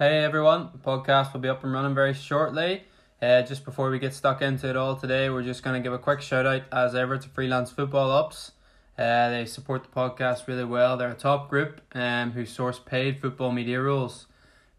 Hey 0.00 0.24
everyone, 0.24 0.70
the 0.72 0.78
podcast 0.78 1.34
will 1.34 1.40
be 1.40 1.50
up 1.50 1.62
and 1.62 1.74
running 1.74 1.94
very 1.94 2.14
shortly. 2.14 2.84
Uh, 3.20 3.42
just 3.42 3.66
before 3.66 3.90
we 3.90 3.98
get 3.98 4.14
stuck 4.14 4.40
into 4.40 4.66
it 4.66 4.74
all 4.74 4.96
today, 4.96 5.28
we're 5.28 5.42
just 5.42 5.62
going 5.62 5.76
to 5.76 5.86
give 5.86 5.92
a 5.92 5.98
quick 5.98 6.22
shout 6.22 6.46
out 6.46 6.62
as 6.72 6.94
ever 6.94 7.18
to 7.18 7.28
Freelance 7.28 7.70
Football 7.70 8.10
Ups. 8.10 8.52
Uh, 8.98 9.28
they 9.28 9.44
support 9.44 9.82
the 9.82 9.90
podcast 9.90 10.46
really 10.46 10.64
well. 10.64 10.96
They're 10.96 11.10
a 11.10 11.14
top 11.14 11.50
group 11.50 11.82
um, 11.94 12.30
who 12.30 12.46
source 12.46 12.78
paid 12.78 13.20
football 13.20 13.52
media 13.52 13.78
rules. 13.78 14.26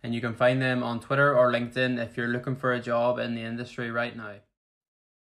And 0.02 0.16
you 0.16 0.22
can 0.22 0.34
find 0.34 0.60
them 0.60 0.82
on 0.82 1.00
Twitter 1.00 1.38
or 1.38 1.52
LinkedIn 1.52 2.04
if 2.04 2.18
you're 2.18 2.28
looking 2.28 2.56
for 2.56 2.74
a 2.74 2.80
job 2.80 3.20
in 3.20 3.36
the 3.36 3.44
industry 3.44 3.92
right 3.92 4.18
now. 4.18 4.38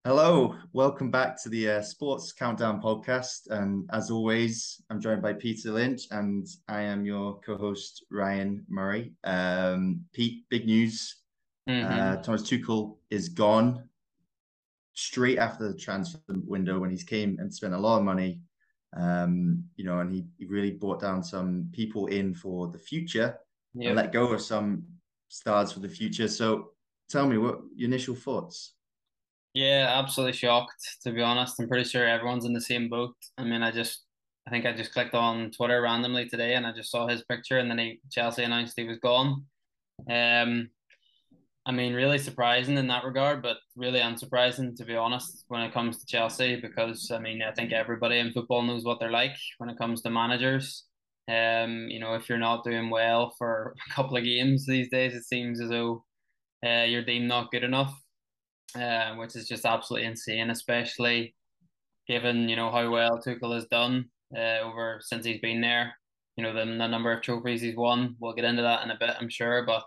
Hello, 0.07 0.57
welcome 0.73 1.11
back 1.11 1.41
to 1.43 1.51
the 1.51 1.69
uh, 1.69 1.83
Sports 1.83 2.33
Countdown 2.33 2.81
podcast. 2.81 3.51
And 3.51 3.87
as 3.93 4.11
always, 4.11 4.81
I'm 4.89 4.99
joined 4.99 5.21
by 5.21 5.35
Peter 5.35 5.73
Lynch 5.73 6.05
and 6.11 6.47
I 6.69 6.81
am 6.81 7.05
your 7.05 7.39
co 7.41 7.59
host, 7.59 8.07
Ryan 8.11 8.65
Murray. 8.71 9.13
Um, 9.25 10.07
Pete, 10.15 10.49
big 10.49 10.65
news. 10.65 11.17
Mm-hmm. 11.69 12.01
Uh, 12.01 12.17
Thomas 12.23 12.41
Tuchel 12.45 12.97
is 13.11 13.29
gone 13.29 13.91
straight 14.95 15.37
after 15.37 15.69
the 15.69 15.77
transfer 15.77 16.19
window 16.47 16.79
when 16.79 16.89
he 16.89 16.97
came 16.97 17.39
and 17.39 17.53
spent 17.53 17.75
a 17.75 17.79
lot 17.79 17.99
of 17.99 18.05
money. 18.05 18.41
Um, 18.97 19.65
you 19.77 19.85
know, 19.85 20.01
and 20.01 20.11
he, 20.11 20.25
he 20.39 20.47
really 20.47 20.71
brought 20.71 21.03
down 21.03 21.23
some 21.23 21.69
people 21.73 22.07
in 22.07 22.33
for 22.33 22.69
the 22.69 22.79
future 22.79 23.39
yep. 23.75 23.89
and 23.89 23.97
let 23.97 24.13
go 24.13 24.33
of 24.33 24.41
some 24.41 24.83
stars 25.29 25.73
for 25.73 25.81
the 25.81 25.91
future. 25.91 26.27
So 26.27 26.71
tell 27.11 27.27
me 27.27 27.37
what 27.37 27.61
your 27.77 27.87
initial 27.87 28.15
thoughts. 28.15 28.73
Yeah, 29.55 29.87
absolutely 29.99 30.35
shocked 30.37 30.99
to 31.03 31.13
be 31.13 31.23
honest. 31.23 31.59
I'm 31.59 31.69
pretty 31.69 31.89
sure 31.89 32.07
everyone's 32.07 32.45
in 32.45 32.53
the 32.53 32.61
same 32.61 32.89
boat. 32.89 33.17
I 33.37 33.45
mean, 33.45 33.63
I 33.63 33.71
just 33.73 34.05
I 34.47 34.51
think 34.51 34.65
I 34.65 34.73
just 34.73 34.93
clicked 34.93 35.15
on 35.15 35.51
Twitter 35.51 35.83
randomly 35.83 36.29
today 36.29 36.55
and 36.55 36.67
I 36.67 36.73
just 36.73 36.91
saw 36.91 37.07
his 37.09 37.25
picture 37.25 37.59
and 37.59 37.71
then 37.71 37.79
he 37.79 38.01
Chelsea 38.11 38.45
announced 38.45 38.75
he 38.77 38.85
was 38.85 38.99
gone. 38.99 39.47
Um 40.11 40.71
I 41.67 41.73
mean, 41.73 41.95
really 41.95 42.19
surprising 42.19 42.79
in 42.79 42.89
that 42.89 43.05
regard, 43.05 43.43
but 43.43 43.59
really 43.77 44.01
unsurprising 44.01 44.77
to 44.77 44.85
be 44.85 44.97
honest 44.97 45.45
when 45.49 45.63
it 45.63 45.75
comes 45.75 45.99
to 45.99 46.07
Chelsea 46.07 46.57
because 46.61 47.11
I 47.11 47.19
mean 47.21 47.43
I 47.43 47.53
think 47.53 47.73
everybody 47.73 48.19
in 48.19 48.33
football 48.33 48.63
knows 48.63 48.85
what 48.85 49.01
they're 49.01 49.11
like 49.13 49.37
when 49.59 49.71
it 49.71 49.79
comes 49.79 50.03
to 50.03 50.11
managers. 50.11 50.87
Um, 51.29 51.89
you 51.89 52.01
know, 52.01 52.15
if 52.15 52.29
you're 52.29 52.39
not 52.39 52.65
doing 52.65 52.91
well 52.91 53.35
for 53.39 53.75
a 53.91 53.95
couple 53.95 54.17
of 54.17 54.25
games 54.25 54.67
these 54.67 54.91
days, 54.91 55.15
it 55.15 55.25
seems 55.25 55.61
as 55.61 55.71
though 55.71 56.05
uh, 56.67 56.85
you're 56.85 57.05
deemed 57.05 57.29
not 57.29 57.51
good 57.53 57.65
enough 57.65 57.95
uh, 58.77 59.15
which 59.17 59.37
is 59.37 59.49
just 59.49 59.65
absolutely 59.65 60.07
insane, 60.07 60.51
especially 60.51 61.35
given 62.09 62.49
you 62.49 62.57
know 62.57 62.71
how 62.71 62.91
well 62.91 63.21
Tuchel 63.21 63.55
has 63.55 63.67
done 63.67 64.07
uh, 64.37 64.61
over 64.65 65.01
since 65.03 65.25
he's 65.25 65.41
been 65.41 65.61
there. 65.61 65.95
You 66.37 66.45
know 66.45 66.53
the, 66.53 66.65
the 66.65 66.89
number 66.89 67.13
of 67.13 67.23
trophies 67.23 67.63
he's 67.63 67.77
won. 67.77 68.17
We'll 68.19 68.35
get 68.35 68.45
into 68.45 68.63
that 68.63 68.85
in 68.85 68.91
a 68.91 68.99
bit, 68.99 69.17
I'm 69.21 69.29
sure. 69.29 69.65
But 69.67 69.85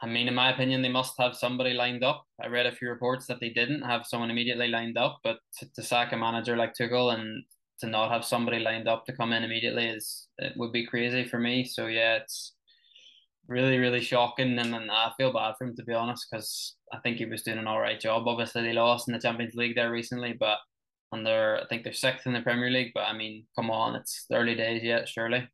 I 0.00 0.06
mean, 0.06 0.28
in 0.28 0.34
my 0.34 0.52
opinion, 0.52 0.82
they 0.82 0.90
must 0.90 1.14
have 1.18 1.34
somebody 1.34 1.72
lined 1.72 2.04
up. 2.04 2.24
I 2.42 2.48
read 2.48 2.66
a 2.66 2.72
few 2.72 2.88
reports 2.88 3.26
that 3.26 3.40
they 3.40 3.50
didn't 3.50 3.82
have 3.82 4.06
someone 4.06 4.30
immediately 4.30 4.68
lined 4.68 4.98
up, 4.98 5.20
but 5.24 5.38
to, 5.58 5.68
to 5.74 5.82
sack 5.82 6.12
a 6.12 6.16
manager 6.16 6.56
like 6.56 6.74
Tuchel 6.74 7.14
and 7.14 7.44
to 7.80 7.86
not 7.86 8.10
have 8.10 8.24
somebody 8.24 8.58
lined 8.58 8.88
up 8.88 9.04
to 9.06 9.16
come 9.16 9.32
in 9.32 9.42
immediately 9.42 9.86
is 9.86 10.28
it 10.38 10.52
would 10.56 10.72
be 10.72 10.86
crazy 10.86 11.24
for 11.24 11.38
me. 11.38 11.64
So 11.64 11.86
yeah, 11.86 12.16
it's 12.16 12.54
really, 13.46 13.78
really 13.78 14.00
shocking. 14.00 14.58
And, 14.58 14.74
and 14.74 14.90
I 14.90 15.12
feel 15.16 15.32
bad 15.32 15.54
for 15.58 15.66
him, 15.66 15.76
to 15.76 15.84
be 15.84 15.92
honest, 15.92 16.26
because 16.30 16.76
I 16.92 16.98
think 16.98 17.18
he 17.18 17.26
was 17.26 17.42
doing 17.42 17.58
an 17.58 17.66
all 17.66 17.80
right 17.80 18.00
job. 18.00 18.26
Obviously, 18.26 18.62
they 18.62 18.72
lost 18.72 19.08
in 19.08 19.14
the 19.14 19.20
Champions 19.20 19.54
League 19.54 19.76
there 19.76 19.90
recently, 19.90 20.34
but 20.38 20.58
and 21.12 21.24
they're, 21.24 21.60
I 21.60 21.66
think 21.66 21.84
they're 21.84 21.92
sixth 21.92 22.26
in 22.26 22.32
the 22.32 22.40
Premier 22.40 22.70
League. 22.70 22.92
But 22.94 23.04
I 23.04 23.16
mean, 23.16 23.46
come 23.56 23.70
on, 23.70 23.94
it's 23.96 24.26
early 24.32 24.54
days 24.54 24.82
yet, 24.82 25.08
surely. 25.08 25.48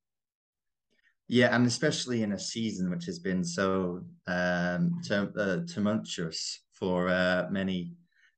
Yeah, 1.29 1.55
and 1.55 1.65
especially 1.67 2.23
in 2.23 2.33
a 2.33 2.39
season 2.39 2.91
which 2.91 3.05
has 3.05 3.21
been 3.21 3.45
so 3.45 4.01
um, 4.27 5.01
uh, 5.11 5.59
tumultuous 5.69 6.61
for 6.73 7.09
uh, 7.09 7.47
many, 7.51 7.93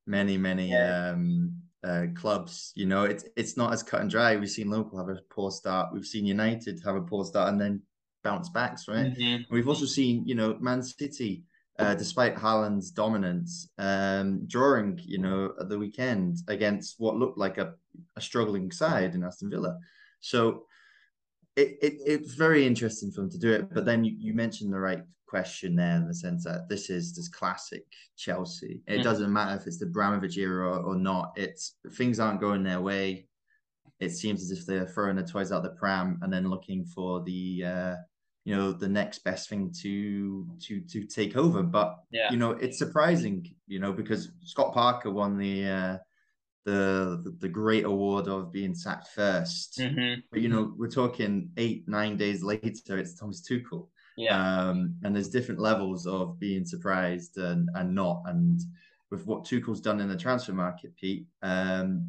many, 0.07 0.37
many 0.37 0.71
yeah. 0.71 1.13
um, 1.15 1.55
uh, 1.83 2.07
clubs. 2.15 2.73
You 2.75 2.87
know, 2.87 3.05
it's 3.05 3.25
it's 3.37 3.57
not 3.57 3.73
as 3.73 3.83
cut 3.83 4.03
and 4.03 4.11
dry. 4.11 4.37
We've 4.37 4.51
seen 4.51 4.69
Liverpool 4.69 4.99
have 4.99 5.09
a 5.09 5.21
poor 5.31 5.51
start. 5.51 5.95
We've 5.95 6.05
seen 6.05 6.27
United 6.27 6.81
have 6.85 6.97
a 6.97 7.01
poor 7.01 7.25
start, 7.25 7.49
and 7.49 7.61
then 7.61 7.81
bounce 8.23 8.49
backs, 8.49 8.89
right? 8.89 9.13
Mm-hmm. 9.13 9.55
We've 9.55 9.69
also 9.69 9.87
seen, 9.87 10.27
you 10.27 10.35
know, 10.35 10.57
Man 10.61 10.83
City, 10.83 11.45
uh, 11.79 11.95
despite 11.95 12.37
Haaland's 12.37 12.91
dominance, 12.91 13.69
um, 13.79 14.47
drawing, 14.47 15.01
you 15.03 15.19
know, 15.19 15.53
at 15.61 15.69
the 15.69 15.79
weekend 15.79 16.39
against 16.49 16.97
what 16.99 17.17
looked 17.17 17.39
like 17.39 17.59
a, 17.59 17.75
a 18.17 18.21
struggling 18.21 18.71
side 18.71 19.15
in 19.15 19.25
Aston 19.25 19.51
Villa. 19.51 19.79
So 20.21 20.67
it, 21.57 21.79
it 21.83 21.95
it's 22.07 22.35
very 22.35 22.67
interesting 22.67 23.11
for 23.11 23.23
them 23.23 23.31
to 23.31 23.39
do 23.39 23.53
it. 23.53 23.73
But 23.73 23.85
then 23.85 24.05
you, 24.05 24.15
you 24.19 24.35
mentioned 24.35 24.73
the 24.73 24.79
right 24.79 25.03
question 25.27 25.75
there 25.75 25.97
in 25.97 26.07
the 26.07 26.15
sense 26.15 26.45
that 26.45 26.69
this 26.69 26.91
is 26.91 27.15
this 27.15 27.29
classic 27.29 27.85
Chelsea. 28.17 28.83
It 28.87 28.93
mm-hmm. 28.93 29.03
doesn't 29.03 29.33
matter 29.33 29.59
if 29.59 29.67
it's 29.67 29.79
the 29.79 29.87
Abramovich 29.87 30.37
era 30.37 30.69
or, 30.69 30.81
or 30.81 30.95
not. 30.95 31.33
It's 31.37 31.77
things 31.93 32.21
aren't 32.21 32.41
going 32.41 32.63
their 32.63 32.81
way. 32.81 33.27
It 33.99 34.11
seems 34.11 34.43
as 34.43 34.51
if 34.51 34.67
they're 34.67 34.87
throwing 34.87 35.17
the 35.17 35.23
toys 35.23 35.53
out 35.53 35.63
the 35.63 35.71
pram 35.71 36.19
and 36.23 36.33
then 36.33 36.51
looking 36.51 36.85
for 36.85 37.23
the 37.23 37.65
uh, 37.65 37.95
you 38.45 38.57
know 38.57 38.73
the 38.73 38.89
next 38.89 39.21
best 39.21 39.49
thing 39.49 39.73
to 39.83 40.47
to 40.61 40.81
to 40.81 41.05
take 41.05 41.37
over. 41.37 41.63
But 41.63 41.99
yeah. 42.11 42.31
you 42.31 42.37
know 42.37 42.53
it's 42.53 42.79
surprising 42.79 43.47
you 43.67 43.79
know 43.79 43.93
because 43.93 44.33
scott 44.43 44.73
parker 44.73 45.11
won 45.11 45.39
the 45.39 45.67
uh 45.67 45.99
the 46.65 47.35
the, 47.41 47.49
great 47.49 47.85
award 47.85 48.29
of 48.29 48.53
being 48.53 48.73
sacked 48.73 49.09
1st 49.17 49.81
mm-hmm. 49.81 50.21
but 50.31 50.41
you 50.41 50.49
know 50.49 50.73
we're 50.77 50.87
talking 50.87 51.51
eight 51.57 51.83
nine 51.89 52.17
days 52.17 52.45
later 52.45 52.99
it's 52.99 53.15
thomas 53.15 53.43
tuchel. 53.43 53.89
Yeah. 54.17 54.39
Um 54.39 54.95
and 55.03 55.15
there's 55.15 55.31
different 55.31 55.61
levels 55.61 56.07
of 56.07 56.39
being 56.39 56.65
surprised 56.65 57.37
and 57.39 57.69
and 57.75 57.95
not. 57.95 58.23
And 58.27 58.61
with 59.11 59.27
what 59.27 59.45
tuchel's 59.45 59.81
done 59.81 60.01
in 60.01 60.09
the 60.09 60.17
transfer 60.17 60.53
market 60.53 60.95
pete 60.97 61.27
um 61.43 62.09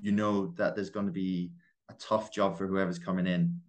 you 0.00 0.12
know 0.12 0.48
that 0.56 0.74
there's 0.74 0.90
going 0.90 1.06
to 1.06 1.12
be 1.12 1.50
a 1.90 1.94
tough 1.94 2.32
job 2.32 2.58
for 2.58 2.66
whoever's 2.66 2.98
coming 2.98 3.26
in. 3.26 3.60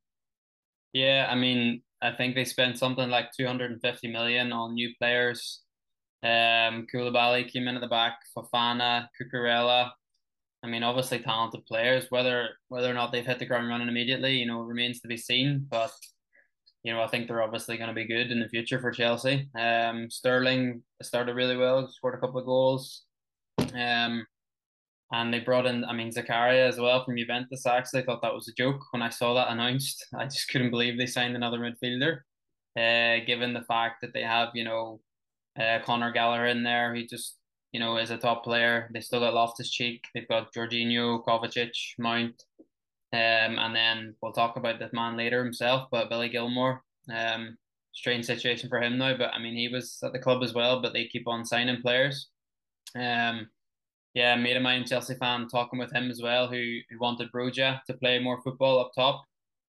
Yeah, 0.94 1.28
I 1.30 1.36
mean, 1.36 1.82
I 2.02 2.12
think 2.12 2.36
they 2.36 2.46
spent 2.46 2.78
something 2.78 3.10
like 3.10 3.32
250 3.36 4.12
million 4.12 4.52
on 4.52 4.76
new 4.76 4.90
players. 5.00 5.62
Um, 6.24 6.88
Koulibaly 6.94 7.52
came 7.52 7.68
in 7.68 7.76
at 7.76 7.82
the 7.82 7.88
back, 7.88 8.20
Fofana, 8.36 9.08
Cucurella. 9.20 9.92
I 10.64 10.68
mean, 10.68 10.84
obviously 10.84 11.20
talented 11.20 11.66
players. 11.66 12.08
Whether 12.10 12.50
whether 12.70 12.90
or 12.90 12.94
not 12.94 13.12
they've 13.12 13.26
hit 13.26 13.40
the 13.40 13.46
ground 13.46 13.70
running 13.70 13.88
immediately, 13.88 14.38
you 14.38 14.46
know, 14.46 14.62
remains 14.62 15.00
to 15.02 15.08
be 15.08 15.18
seen. 15.18 15.66
But 15.70 15.92
you 16.84 16.94
know, 16.94 17.02
I 17.02 17.08
think 17.08 17.28
they're 17.28 17.42
obviously 17.42 17.78
going 17.78 17.90
to 17.90 17.94
be 17.94 18.06
good 18.06 18.32
in 18.32 18.40
the 18.40 18.50
future 18.50 18.80
for 18.80 18.92
Chelsea. 18.92 19.50
Um, 19.60 20.10
Sterling 20.10 20.84
started 21.02 21.36
really 21.36 21.58
well, 21.58 21.88
scored 21.88 22.16
a 22.16 22.20
couple 22.20 22.40
of 22.40 22.46
goals. 22.46 23.04
Um, 23.74 24.26
and 25.12 25.34
they 25.34 25.40
brought 25.40 25.66
in, 25.66 25.86
I 25.86 25.94
mean, 25.94 26.12
Zakaria 26.12 26.68
as 26.68 26.80
well 26.80 27.04
from 27.04 27.18
Juventus. 27.18 27.66
I 27.66 27.78
actually 27.78 28.04
thought 28.04 28.22
that 28.22 28.34
was 28.34 28.48
a 28.48 28.54
joke 28.54 28.82
when 28.92 29.02
I 29.02 29.10
saw 29.10 29.34
that 29.36 29.52
announced. 29.52 30.06
I 30.18 30.26
just 30.26 30.50
couldn't 30.50 30.72
believe 30.72 30.98
they 30.98 31.06
signed 31.06 31.36
another 31.36 31.60
midfielder, 31.60 32.20
uh, 32.78 33.26
given 33.26 33.54
the 33.54 33.64
fact 33.68 34.02
that 34.02 34.14
they 34.14 34.24
have, 34.24 34.50
you 34.54 34.66
know, 34.66 35.00
uh, 35.60 35.80
Conor 35.84 36.12
Gallagher 36.12 36.48
in 36.48 36.64
there. 36.64 36.94
He 36.94 37.08
just, 37.08 37.38
you 37.72 37.80
know, 37.80 37.98
is 37.98 38.12
a 38.12 38.18
top 38.18 38.44
player. 38.44 38.90
They 38.94 39.00
still 39.00 39.22
got 39.22 39.34
Loftus 39.34 39.72
Cheek. 39.72 40.04
They've 40.14 40.28
got 40.28 40.54
Jorginho, 40.54 41.24
Kovacic, 41.26 41.72
Mount. 41.98 42.44
Um, 43.14 43.58
and 43.58 43.74
then 43.74 44.16
we'll 44.22 44.34
talk 44.34 44.58
about 44.58 44.80
this 44.80 44.92
man 44.92 45.16
later 45.16 45.42
himself, 45.42 45.88
but 45.90 46.10
Billy 46.10 46.30
Gilmour. 46.30 46.82
Um, 47.10 47.58
strange 47.94 48.26
situation 48.26 48.68
for 48.70 48.82
him 48.82 48.98
now, 48.98 49.18
but 49.18 49.34
I 49.34 49.40
mean, 49.40 49.56
he 49.56 49.70
was 49.70 50.00
at 50.04 50.12
the 50.12 50.20
club 50.20 50.44
as 50.44 50.54
well, 50.54 50.82
but 50.82 50.92
they 50.92 51.06
keep 51.08 51.28
on 51.28 51.46
signing 51.46 51.82
players. 51.82 52.28
Um, 52.96 53.48
yeah, 54.18 54.34
a 54.34 54.38
mate 54.38 54.58
of 54.58 54.64
mine, 54.64 54.84
Chelsea 54.84 55.14
fan, 55.14 55.48
talking 55.48 55.78
with 55.78 55.94
him 55.94 56.10
as 56.10 56.24
well, 56.24 56.48
who, 56.48 56.80
who 56.90 57.00
wanted 57.00 57.32
Broja 57.32 57.82
to 57.86 57.94
play 57.94 58.18
more 58.18 58.42
football 58.42 58.80
up 58.80 58.90
top. 58.96 59.24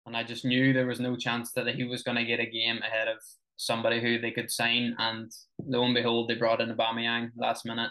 And 0.06 0.16
I 0.16 0.24
just 0.24 0.46
knew 0.46 0.72
there 0.72 0.86
was 0.86 0.98
no 0.98 1.14
chance 1.14 1.52
that 1.52 1.68
he 1.68 1.84
was 1.84 2.02
going 2.02 2.16
to 2.16 2.24
get 2.24 2.40
a 2.40 2.46
game 2.46 2.78
ahead 2.78 3.06
of 3.06 3.18
somebody 3.58 4.00
who 4.00 4.18
they 4.18 4.30
could 4.30 4.50
sign. 4.50 4.96
And 4.98 5.30
lo 5.66 5.84
and 5.84 5.94
behold, 5.94 6.30
they 6.30 6.36
brought 6.36 6.62
in 6.62 6.74
Aubameyang 6.74 7.32
last 7.36 7.66
minute, 7.66 7.90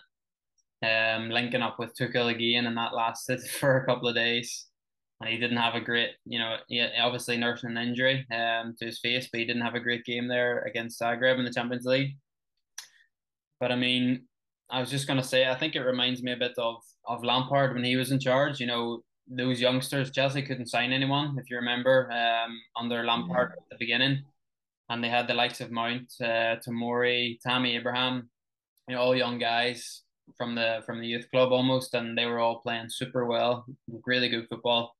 um, 0.84 1.30
linking 1.30 1.62
up 1.62 1.78
with 1.78 1.96
Tuchel 1.96 2.34
again, 2.34 2.66
and 2.66 2.76
that 2.78 2.96
lasted 2.96 3.42
for 3.60 3.78
a 3.78 3.86
couple 3.86 4.10
of 4.10 4.16
days. 4.16 4.66
And 5.22 5.30
he 5.30 5.38
didn't 5.38 5.58
have 5.58 5.76
a 5.76 5.82
great, 5.82 6.14
you 6.26 6.40
know, 6.40 6.56
he 6.68 6.84
obviously 7.00 7.38
nursing 7.38 7.70
an 7.70 7.78
injury 7.78 8.26
um, 8.34 8.74
to 8.80 8.88
his 8.88 9.00
face, 9.02 9.30
but 9.32 9.38
he 9.40 9.46
didn't 9.46 9.62
have 9.62 9.76
a 9.76 9.80
great 9.80 10.04
game 10.04 10.28
there 10.28 10.62
against 10.62 11.00
Zagreb 11.00 11.38
in 11.38 11.46
the 11.46 11.54
Champions 11.54 11.86
League. 11.86 12.16
But 13.60 13.72
I 13.72 13.76
mean, 13.76 14.24
I 14.72 14.80
was 14.80 14.90
just 14.90 15.08
gonna 15.08 15.24
say, 15.24 15.48
I 15.48 15.56
think 15.56 15.76
it 15.76 15.82
reminds 15.82 16.22
me 16.22 16.32
a 16.32 16.38
bit 16.38 16.54
of 16.58 16.84
of 17.06 17.24
Lampard 17.24 17.74
when 17.74 17.84
he 17.84 17.96
was 17.96 18.12
in 18.12 18.20
charge. 18.20 18.60
You 18.60 18.68
know, 18.68 19.04
those 19.28 19.60
youngsters, 19.62 20.12
Chelsea 20.12 20.42
couldn't 20.42 20.68
sign 20.68 20.92
anyone, 20.92 21.38
if 21.40 21.50
you 21.50 21.58
remember, 21.58 22.12
um, 22.12 22.60
under 22.76 23.04
Lampard 23.04 23.52
yeah. 23.52 23.62
at 23.62 23.70
the 23.70 23.78
beginning, 23.80 24.24
and 24.90 25.04
they 25.04 25.10
had 25.10 25.28
the 25.28 25.34
likes 25.34 25.62
of 25.62 25.72
Mount, 25.72 26.14
uh, 26.22 26.58
Tomori, 26.66 27.40
Tammy 27.42 27.76
Abraham, 27.76 28.30
you 28.88 28.96
know, 28.96 29.02
all 29.02 29.16
young 29.16 29.38
guys 29.40 30.04
from 30.38 30.56
the 30.56 30.82
from 30.86 31.00
the 31.00 31.08
youth 31.08 31.30
club 31.32 31.52
almost, 31.52 31.94
and 31.94 32.18
they 32.18 32.26
were 32.26 32.40
all 32.40 32.60
playing 32.60 32.90
super 32.90 33.26
well, 33.26 33.66
really 34.06 34.30
good 34.30 34.48
football. 34.48 34.96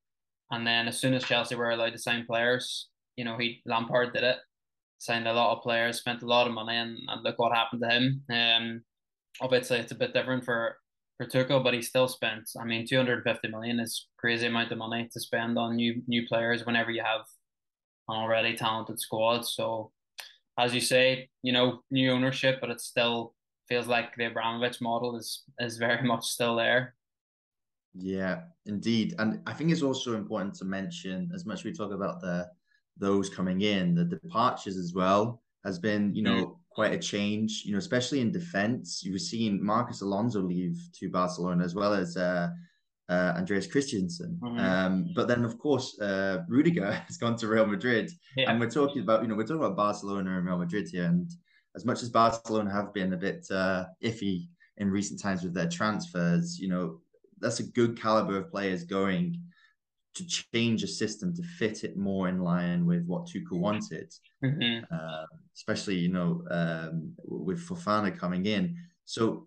And 0.50 0.66
then 0.66 0.88
as 0.88 0.98
soon 0.98 1.14
as 1.14 1.24
Chelsea 1.24 1.54
were 1.54 1.70
allowed 1.70 1.92
to 1.92 1.98
sign 1.98 2.26
players, 2.26 2.88
you 3.16 3.24
know, 3.24 3.36
he 3.38 3.62
Lampard 3.66 4.12
did 4.12 4.24
it, 4.24 4.38
signed 4.98 5.28
a 5.28 5.32
lot 5.32 5.56
of 5.56 5.62
players, 5.62 5.98
spent 5.98 6.22
a 6.22 6.26
lot 6.26 6.46
of 6.46 6.54
money, 6.54 6.76
and, 6.76 6.98
and 7.08 7.22
look 7.22 7.38
what 7.38 7.52
happened 7.52 7.82
to 7.82 7.88
him. 7.88 8.22
Um, 8.30 8.82
obviously 9.40 9.78
it's 9.78 9.92
a 9.92 9.96
bit 9.96 10.14
different 10.14 10.44
for 10.44 10.76
for 11.16 11.26
Tuchel, 11.26 11.62
but 11.62 11.74
he 11.74 11.82
still 11.82 12.08
spent. 12.08 12.48
I 12.58 12.64
mean, 12.64 12.86
two 12.86 12.96
hundred 12.96 13.22
fifty 13.24 13.48
million 13.48 13.78
is 13.78 14.06
crazy 14.16 14.46
amount 14.46 14.72
of 14.72 14.78
money 14.78 15.08
to 15.12 15.20
spend 15.20 15.58
on 15.58 15.76
new 15.76 16.02
new 16.06 16.26
players 16.26 16.64
whenever 16.64 16.90
you 16.90 17.02
have 17.02 17.22
an 18.08 18.16
already 18.16 18.56
talented 18.56 18.98
squad. 18.98 19.42
So, 19.46 19.92
as 20.58 20.74
you 20.74 20.80
say, 20.80 21.28
you 21.42 21.52
know, 21.52 21.80
new 21.90 22.10
ownership, 22.10 22.58
but 22.60 22.70
it 22.70 22.80
still 22.80 23.34
feels 23.68 23.86
like 23.86 24.16
the 24.16 24.26
Abramovich 24.26 24.80
model 24.80 25.16
is 25.16 25.42
is 25.58 25.76
very 25.76 26.02
much 26.06 26.24
still 26.24 26.56
there. 26.56 26.94
Yeah, 27.92 28.42
indeed, 28.66 29.14
and 29.18 29.40
I 29.46 29.52
think 29.52 29.72
it's 29.72 29.82
also 29.82 30.14
important 30.14 30.54
to 30.56 30.64
mention, 30.64 31.30
as 31.34 31.44
much 31.44 31.60
as 31.60 31.64
we 31.64 31.72
talk 31.72 31.92
about 31.92 32.20
the 32.20 32.48
those 32.96 33.28
coming 33.28 33.62
in, 33.62 33.94
the 33.94 34.04
departures 34.04 34.76
as 34.76 34.92
well 34.94 35.42
has 35.64 35.78
been, 35.78 36.14
you 36.14 36.22
know, 36.22 36.46
mm. 36.46 36.56
Quite 36.72 36.92
a 36.92 36.98
change. 36.98 37.62
You 37.64 37.72
know, 37.72 37.78
especially 37.78 38.20
in 38.20 38.32
defense, 38.32 39.02
you've 39.04 39.20
seen 39.20 39.64
Marcos 39.64 40.02
Alonso 40.02 40.40
leave 40.40 40.76
to 40.98 41.10
Barcelona 41.10 41.64
as 41.64 41.74
well 41.74 41.92
as 41.92 42.16
uh, 42.16 42.48
uh, 43.08 43.34
Andreas 43.36 43.66
Christensen. 43.66 44.38
Mm-hmm. 44.40 44.58
Um, 44.58 45.10
but 45.14 45.26
then, 45.26 45.44
of 45.44 45.58
course, 45.58 45.98
uh, 46.00 46.38
Rudiger 46.48 46.92
has 47.08 47.16
gone 47.16 47.36
to 47.36 47.48
Real 47.48 47.66
Madrid, 47.66 48.10
yeah. 48.36 48.50
and 48.50 48.60
we're 48.60 48.70
talking 48.70 49.02
about, 49.02 49.22
you 49.22 49.28
know, 49.28 49.34
we're 49.34 49.42
talking 49.42 49.64
about 49.64 49.76
Barcelona 49.76 50.36
and 50.36 50.46
Real 50.46 50.58
Madrid 50.58 50.88
here, 50.90 51.04
and 51.04 51.28
as 51.74 51.84
much 51.84 52.02
as 52.02 52.08
Barcelona 52.08 52.72
have 52.72 52.94
been 52.94 53.12
a 53.12 53.16
bit 53.16 53.46
uh, 53.50 53.84
iffy 54.02 54.48
in 54.76 54.90
recent 54.90 55.20
times 55.20 55.42
with 55.42 55.54
their 55.54 55.68
transfers, 55.68 56.58
you 56.58 56.68
know, 56.68 57.00
that's 57.40 57.60
a 57.60 57.64
good 57.64 58.00
caliber 58.00 58.36
of 58.36 58.50
players 58.50 58.84
going 58.84 59.40
to 60.14 60.26
change 60.26 60.82
a 60.82 60.88
system 60.88 61.34
to 61.34 61.42
fit 61.42 61.84
it 61.84 61.96
more 61.96 62.28
in 62.28 62.40
line 62.40 62.84
with 62.84 63.04
what 63.06 63.26
Tuchel 63.26 63.58
wanted, 63.58 64.12
mm-hmm. 64.44 64.84
uh, 64.92 65.26
especially 65.54 65.96
you 65.96 66.08
know 66.08 66.42
um, 66.50 67.12
with 67.24 67.60
Fofana 67.66 68.16
coming 68.16 68.46
in. 68.46 68.76
So 69.04 69.46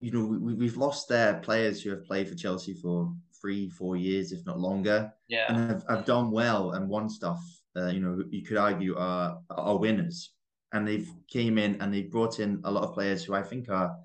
you 0.00 0.12
know 0.12 0.26
we, 0.26 0.54
we've 0.54 0.76
lost 0.76 1.08
their 1.08 1.34
players 1.34 1.82
who 1.82 1.90
have 1.90 2.04
played 2.04 2.28
for 2.28 2.34
Chelsea 2.34 2.74
for 2.74 3.12
three, 3.40 3.70
four 3.70 3.96
years, 3.96 4.32
if 4.32 4.44
not 4.46 4.60
longer, 4.60 5.12
yeah, 5.28 5.46
and 5.48 5.70
have, 5.70 5.84
have 5.88 6.04
done 6.04 6.30
well 6.30 6.72
and 6.72 6.88
won 6.88 7.08
stuff. 7.08 7.40
Uh, 7.76 7.88
you 7.88 8.00
know, 8.00 8.22
you 8.30 8.42
could 8.42 8.56
argue 8.56 8.96
are 8.96 9.38
are 9.50 9.78
winners, 9.78 10.32
and 10.72 10.86
they've 10.86 11.10
came 11.30 11.58
in 11.58 11.80
and 11.80 11.92
they've 11.92 12.10
brought 12.10 12.38
in 12.38 12.60
a 12.64 12.70
lot 12.70 12.84
of 12.84 12.94
players 12.94 13.24
who 13.24 13.34
I 13.34 13.42
think 13.42 13.68
are 13.70 13.96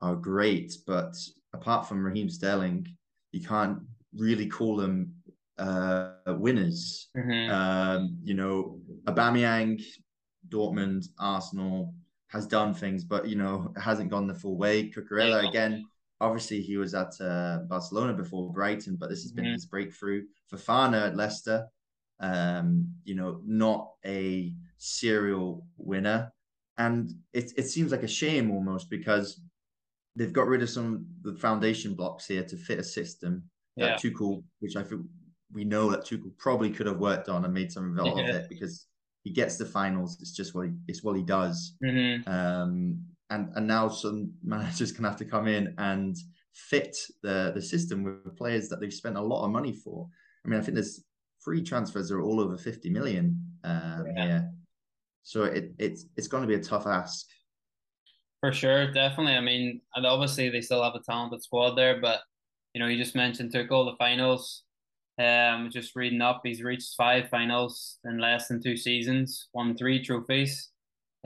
are 0.00 0.16
great, 0.16 0.72
but 0.86 1.14
apart 1.54 1.88
from 1.88 2.04
Raheem 2.04 2.28
Sterling, 2.28 2.86
you 3.30 3.40
can't 3.40 3.78
really 4.16 4.46
call 4.46 4.76
them 4.76 5.12
uh, 5.58 6.12
winners. 6.26 7.08
Mm-hmm. 7.16 7.50
Um, 7.52 8.18
you 8.22 8.34
know, 8.34 8.80
Aubameyang, 9.04 9.82
Dortmund, 10.48 11.08
Arsenal 11.18 11.94
has 12.28 12.46
done 12.46 12.72
things, 12.74 13.04
but 13.04 13.28
you 13.28 13.36
know 13.36 13.72
hasn't 13.76 14.10
gone 14.10 14.26
the 14.26 14.34
full 14.34 14.56
way. 14.56 14.90
Cucurella 14.90 15.48
again. 15.48 15.84
Obviously, 16.20 16.62
he 16.62 16.76
was 16.76 16.94
at 16.94 17.12
uh, 17.20 17.58
Barcelona 17.68 18.12
before 18.12 18.52
Brighton, 18.52 18.96
but 18.96 19.10
this 19.10 19.22
has 19.22 19.32
been 19.32 19.44
mm-hmm. 19.44 19.54
his 19.54 19.66
breakthrough. 19.66 20.22
Fofana 20.52 21.08
at 21.08 21.16
Leicester, 21.16 21.66
um, 22.20 22.88
you 23.04 23.14
know, 23.14 23.40
not 23.44 23.90
a 24.06 24.54
serial 24.78 25.66
winner, 25.76 26.32
and 26.78 27.12
it 27.32 27.52
it 27.56 27.64
seems 27.64 27.92
like 27.92 28.02
a 28.02 28.08
shame 28.08 28.50
almost 28.50 28.88
because 28.88 29.40
they've 30.16 30.32
got 30.32 30.46
rid 30.46 30.62
of 30.62 30.70
some 30.70 31.06
of 31.24 31.34
the 31.34 31.40
foundation 31.40 31.94
blocks 31.94 32.26
here 32.26 32.44
to 32.44 32.56
fit 32.56 32.78
a 32.78 32.84
system 32.84 33.42
that 33.76 34.02
yeah. 34.04 34.10
Tuchel, 34.10 34.42
which 34.60 34.76
I 34.76 34.82
think 34.82 35.02
we 35.52 35.64
know 35.64 35.90
that 35.90 36.04
Tuchel 36.04 36.36
probably 36.38 36.70
could 36.70 36.86
have 36.86 36.98
worked 36.98 37.28
on 37.28 37.44
and 37.44 37.52
made 37.52 37.72
some 37.72 37.98
of 37.98 38.18
it 38.18 38.48
because 38.48 38.86
he 39.24 39.30
gets 39.30 39.56
the 39.56 39.66
finals. 39.66 40.18
It's 40.20 40.32
just 40.32 40.54
what 40.54 40.66
he, 40.66 40.72
it's 40.88 41.02
what 41.02 41.16
he 41.16 41.22
does. 41.22 41.74
Mm-hmm. 41.84 42.28
Um, 42.30 43.04
and 43.30 43.48
and 43.54 43.66
now 43.66 43.88
some 43.88 44.32
managers 44.44 44.92
can 44.92 45.04
have 45.04 45.16
to 45.16 45.24
come 45.24 45.46
in 45.46 45.74
and 45.78 46.16
fit 46.54 46.96
the 47.22 47.52
the 47.54 47.62
system 47.62 48.04
with 48.04 48.36
players 48.36 48.68
that 48.68 48.80
they've 48.80 48.92
spent 48.92 49.16
a 49.16 49.22
lot 49.22 49.44
of 49.44 49.50
money 49.50 49.72
for. 49.72 50.08
I 50.44 50.48
mean, 50.48 50.58
I 50.58 50.62
think 50.62 50.74
there's 50.74 51.02
free 51.40 51.62
transfers 51.62 52.10
are 52.10 52.20
all 52.20 52.40
over 52.40 52.56
50 52.56 52.88
million 52.90 53.40
um, 53.64 54.04
yeah. 54.16 54.24
here. 54.24 54.50
So 55.22 55.44
it, 55.44 55.72
it's 55.78 56.06
it's 56.16 56.28
going 56.28 56.42
to 56.42 56.48
be 56.48 56.54
a 56.54 56.62
tough 56.62 56.86
ask. 56.86 57.26
For 58.40 58.52
sure, 58.52 58.92
definitely. 58.92 59.34
I 59.34 59.40
mean, 59.40 59.80
and 59.94 60.04
obviously 60.04 60.50
they 60.50 60.60
still 60.60 60.82
have 60.82 60.96
a 60.96 61.00
talented 61.00 61.44
squad 61.44 61.76
there, 61.76 62.00
but 62.00 62.20
you 62.74 62.80
know, 62.80 62.86
you 62.86 62.96
just 62.96 63.14
mentioned 63.14 63.52
took 63.52 63.70
all 63.70 63.84
the 63.84 63.96
finals. 63.96 64.62
Um, 65.18 65.68
just 65.70 65.94
reading 65.94 66.22
up, 66.22 66.40
he's 66.42 66.62
reached 66.62 66.94
five 66.96 67.28
finals 67.28 67.98
in 68.04 68.18
less 68.18 68.48
than 68.48 68.62
two 68.62 68.76
seasons, 68.76 69.48
won 69.52 69.76
three 69.76 70.02
trophies, 70.02 70.70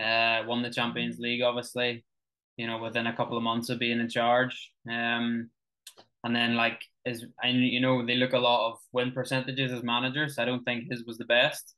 uh, 0.02 0.42
won 0.46 0.62
the 0.62 0.70
Champions 0.70 1.18
League, 1.18 1.42
obviously, 1.42 2.04
you 2.56 2.66
know, 2.66 2.78
within 2.78 3.06
a 3.06 3.16
couple 3.16 3.36
of 3.36 3.44
months 3.44 3.68
of 3.68 3.78
being 3.78 4.00
in 4.00 4.08
charge. 4.08 4.72
Um, 4.90 5.50
and 6.26 6.34
then 6.34 6.56
like 6.56 6.82
is 7.04 7.24
and 7.42 7.64
you 7.64 7.80
know 7.80 8.04
they 8.04 8.16
look 8.16 8.32
a 8.32 8.38
lot 8.38 8.72
of 8.72 8.78
win 8.92 9.12
percentages 9.12 9.72
as 9.72 9.82
managers. 9.82 10.38
I 10.38 10.44
don't 10.44 10.64
think 10.64 10.90
his 10.90 11.04
was 11.04 11.18
the 11.18 11.24
best, 11.24 11.74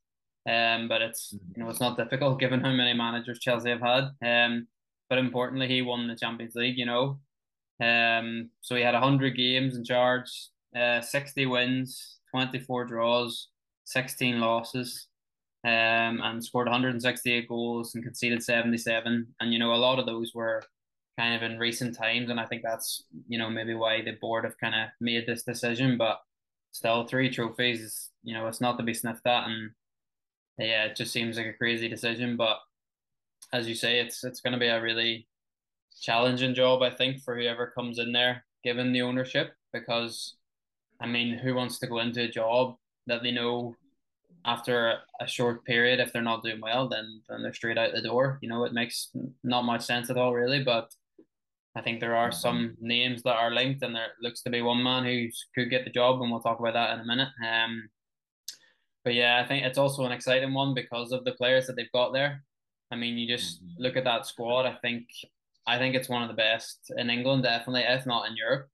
um, 0.49 0.88
but 0.88 1.03
it's 1.03 1.35
mm-hmm. 1.35 1.53
you 1.55 1.62
know 1.62 1.70
it's 1.70 1.81
not 1.81 1.99
difficult 1.99 2.41
given 2.41 2.61
how 2.61 2.73
many 2.73 2.94
managers 2.94 3.38
Chelsea 3.38 3.70
have 3.70 3.82
had. 3.82 4.09
Um, 4.25 4.67
but 5.11 5.19
importantly, 5.19 5.69
he 5.69 5.82
won 5.82 6.09
the 6.09 6.17
Champions 6.17 6.55
League. 6.55 6.79
You 6.79 6.87
know, 6.87 7.20
um, 7.81 8.51
so 8.61 8.75
he 8.75 8.83
had 8.83 8.95
hundred 8.95 9.37
games 9.37 9.77
in 9.77 9.85
charge, 9.85 10.31
uh, 10.77 11.01
60 11.01 11.47
wins, 11.47 12.19
24 12.33 12.87
draws, 12.87 13.49
16 13.85 14.41
losses, 14.41 15.07
um, 15.65 16.21
and 16.23 16.45
scored 16.45 16.67
168 16.67 17.49
goals 17.49 17.95
and 17.95 18.05
conceded 18.05 18.43
77. 18.43 19.27
And, 19.41 19.53
you 19.53 19.59
know, 19.59 19.75
a 19.75 19.77
lot 19.77 19.99
of 19.99 20.07
those 20.07 20.33
were 20.35 20.63
kind 21.19 21.35
of 21.35 21.43
in 21.49 21.59
recent 21.59 21.97
times. 21.97 22.31
And 22.31 22.39
I 22.41 22.47
think 22.47 22.63
that's, 22.63 23.05
you 23.29 23.39
know, 23.39 23.51
maybe 23.51 23.75
why 23.75 24.03
the 24.03 24.13
board 24.21 24.45
have 24.45 24.59
kind 24.59 24.75
of 24.75 24.89
made 25.01 25.27
this 25.27 25.43
decision. 25.43 25.97
But 25.97 26.21
still, 26.73 27.07
three 27.07 27.31
trophies, 27.31 27.81
is, 27.81 28.11
you 28.23 28.35
know, 28.35 28.47
it's 28.47 28.61
not 28.61 28.77
to 28.79 28.85
be 28.85 28.95
sniffed 28.95 29.27
at. 29.27 29.49
And 29.49 29.71
yeah, 30.59 30.85
it 30.85 30.97
just 30.97 31.13
seems 31.13 31.37
like 31.37 31.47
a 31.47 31.53
crazy 31.53 31.89
decision. 31.89 32.37
But 32.37 32.59
as 33.53 33.69
you 33.69 33.75
say, 33.75 34.01
it's 34.01 34.25
it's 34.25 34.41
going 34.41 34.53
to 34.53 34.59
be 34.59 34.69
a 34.69 34.83
really 34.83 35.27
challenging 36.00 36.55
job, 36.55 36.83
I 36.83 36.91
think, 36.91 37.23
for 37.23 37.37
whoever 37.37 37.73
comes 37.75 37.99
in 37.99 38.12
there, 38.12 38.45
given 38.65 38.93
the 38.93 39.03
ownership, 39.03 39.53
because 39.72 40.37
I 41.01 41.06
mean, 41.06 41.39
who 41.39 41.55
wants 41.55 41.79
to 41.79 41.87
go 41.87 41.99
into 41.99 42.22
a 42.22 42.29
job 42.29 42.77
that 43.06 43.22
they 43.22 43.31
know 43.31 43.77
after 44.44 44.99
a 45.20 45.27
short 45.27 45.65
period, 45.65 46.01
if 46.01 46.13
they're 46.13 46.22
not 46.22 46.43
doing 46.43 46.61
well, 46.61 46.89
then 46.89 47.22
then 47.29 47.43
they're 47.43 47.55
straight 47.55 47.79
out 47.79 47.93
the 47.93 48.03
door. 48.03 48.39
You 48.43 48.49
know, 48.49 48.65
it 48.65 48.72
makes 48.72 49.11
not 49.44 49.65
much 49.65 49.82
sense 49.82 50.11
at 50.11 50.17
all, 50.17 50.34
really. 50.34 50.63
But 50.63 50.91
I 51.77 51.82
think 51.82 52.01
there 52.01 52.17
are 52.17 52.32
some 52.32 52.77
names 52.81 53.22
that 53.22 53.37
are 53.37 53.51
linked, 53.53 53.82
and 53.82 53.94
there 53.94 54.08
looks 54.20 54.43
to 54.43 54.51
be 54.51 54.63
one 54.63 54.82
man 54.82 55.05
who 55.05 55.29
could 55.55 55.70
get 55.70 55.84
the 55.84 55.91
job, 55.91 56.20
and 56.20 56.31
we'll 56.31 56.41
talk 56.41 56.61
about 56.61 56.75
that 56.75 56.94
in 56.94 57.01
a 57.01 57.06
minute. 57.06 57.29
Um, 57.46 57.89
but 59.05 59.15
yeah, 59.15 59.41
I 59.43 59.46
think 59.46 59.65
it's 59.65 59.79
also 59.79 60.05
an 60.05 60.13
exciting 60.13 60.53
one 60.53 60.75
because 60.75 61.13
of 61.13 61.25
the 61.25 61.32
players 61.32 61.67
that 61.67 61.77
they've 61.77 61.93
got 61.93 62.13
there. 62.13 62.43
I 62.91 62.96
mean, 62.96 63.17
you 63.17 63.29
just 63.29 63.63
mm-hmm. 63.63 63.82
look 63.82 63.96
at 63.96 64.05
that 64.05 64.27
squad. 64.27 64.67
I 64.67 64.75
think 64.82 65.06
I 65.69 65.79
think 65.79 65.94
it's 65.94 66.08
one 66.08 66.22
of 66.22 66.29
the 66.29 66.34
best 66.34 66.91
in 66.96 67.10
England, 67.10 67.43
definitely, 67.43 67.82
if 67.82 68.06
not 68.06 68.27
in 68.27 68.37
Europe. 68.37 68.69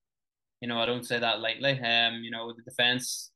You 0.61 0.69
know, 0.69 0.79
I 0.79 0.87
don't 0.87 1.05
say 1.05 1.19
that 1.19 1.41
lightly. 1.41 1.73
Um, 1.81 2.23
you 2.23 2.31
know, 2.31 2.53
the 2.53 2.63
defense, 2.63 3.33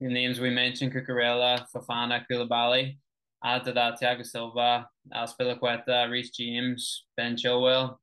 the 0.00 0.08
names 0.08 0.38
we 0.38 0.50
mentioned, 0.50 0.92
Cucurella, 0.92 1.64
Fofana, 1.74 2.24
Koulibaly. 2.30 2.98
Add 3.42 3.64
to 3.64 3.72
that, 3.72 3.98
Thiago 3.98 4.24
Silva, 4.24 4.86
Azpilicueta, 5.14 6.10
Reece 6.10 6.30
James, 6.30 7.06
Ben 7.16 7.36
Chilwell. 7.36 7.96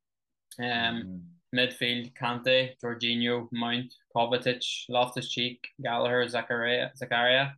Um, 0.60 0.66
mm. 0.66 1.22
midfield, 1.56 2.12
Kante, 2.20 2.72
Jorginho, 2.84 3.48
Mount, 3.51 3.94
Kovacic, 4.16 4.66
Loftus-Cheek, 4.89 5.60
Gallagher, 5.84 6.25
Zakaria, 6.25 6.89
Zakaria. 7.00 7.51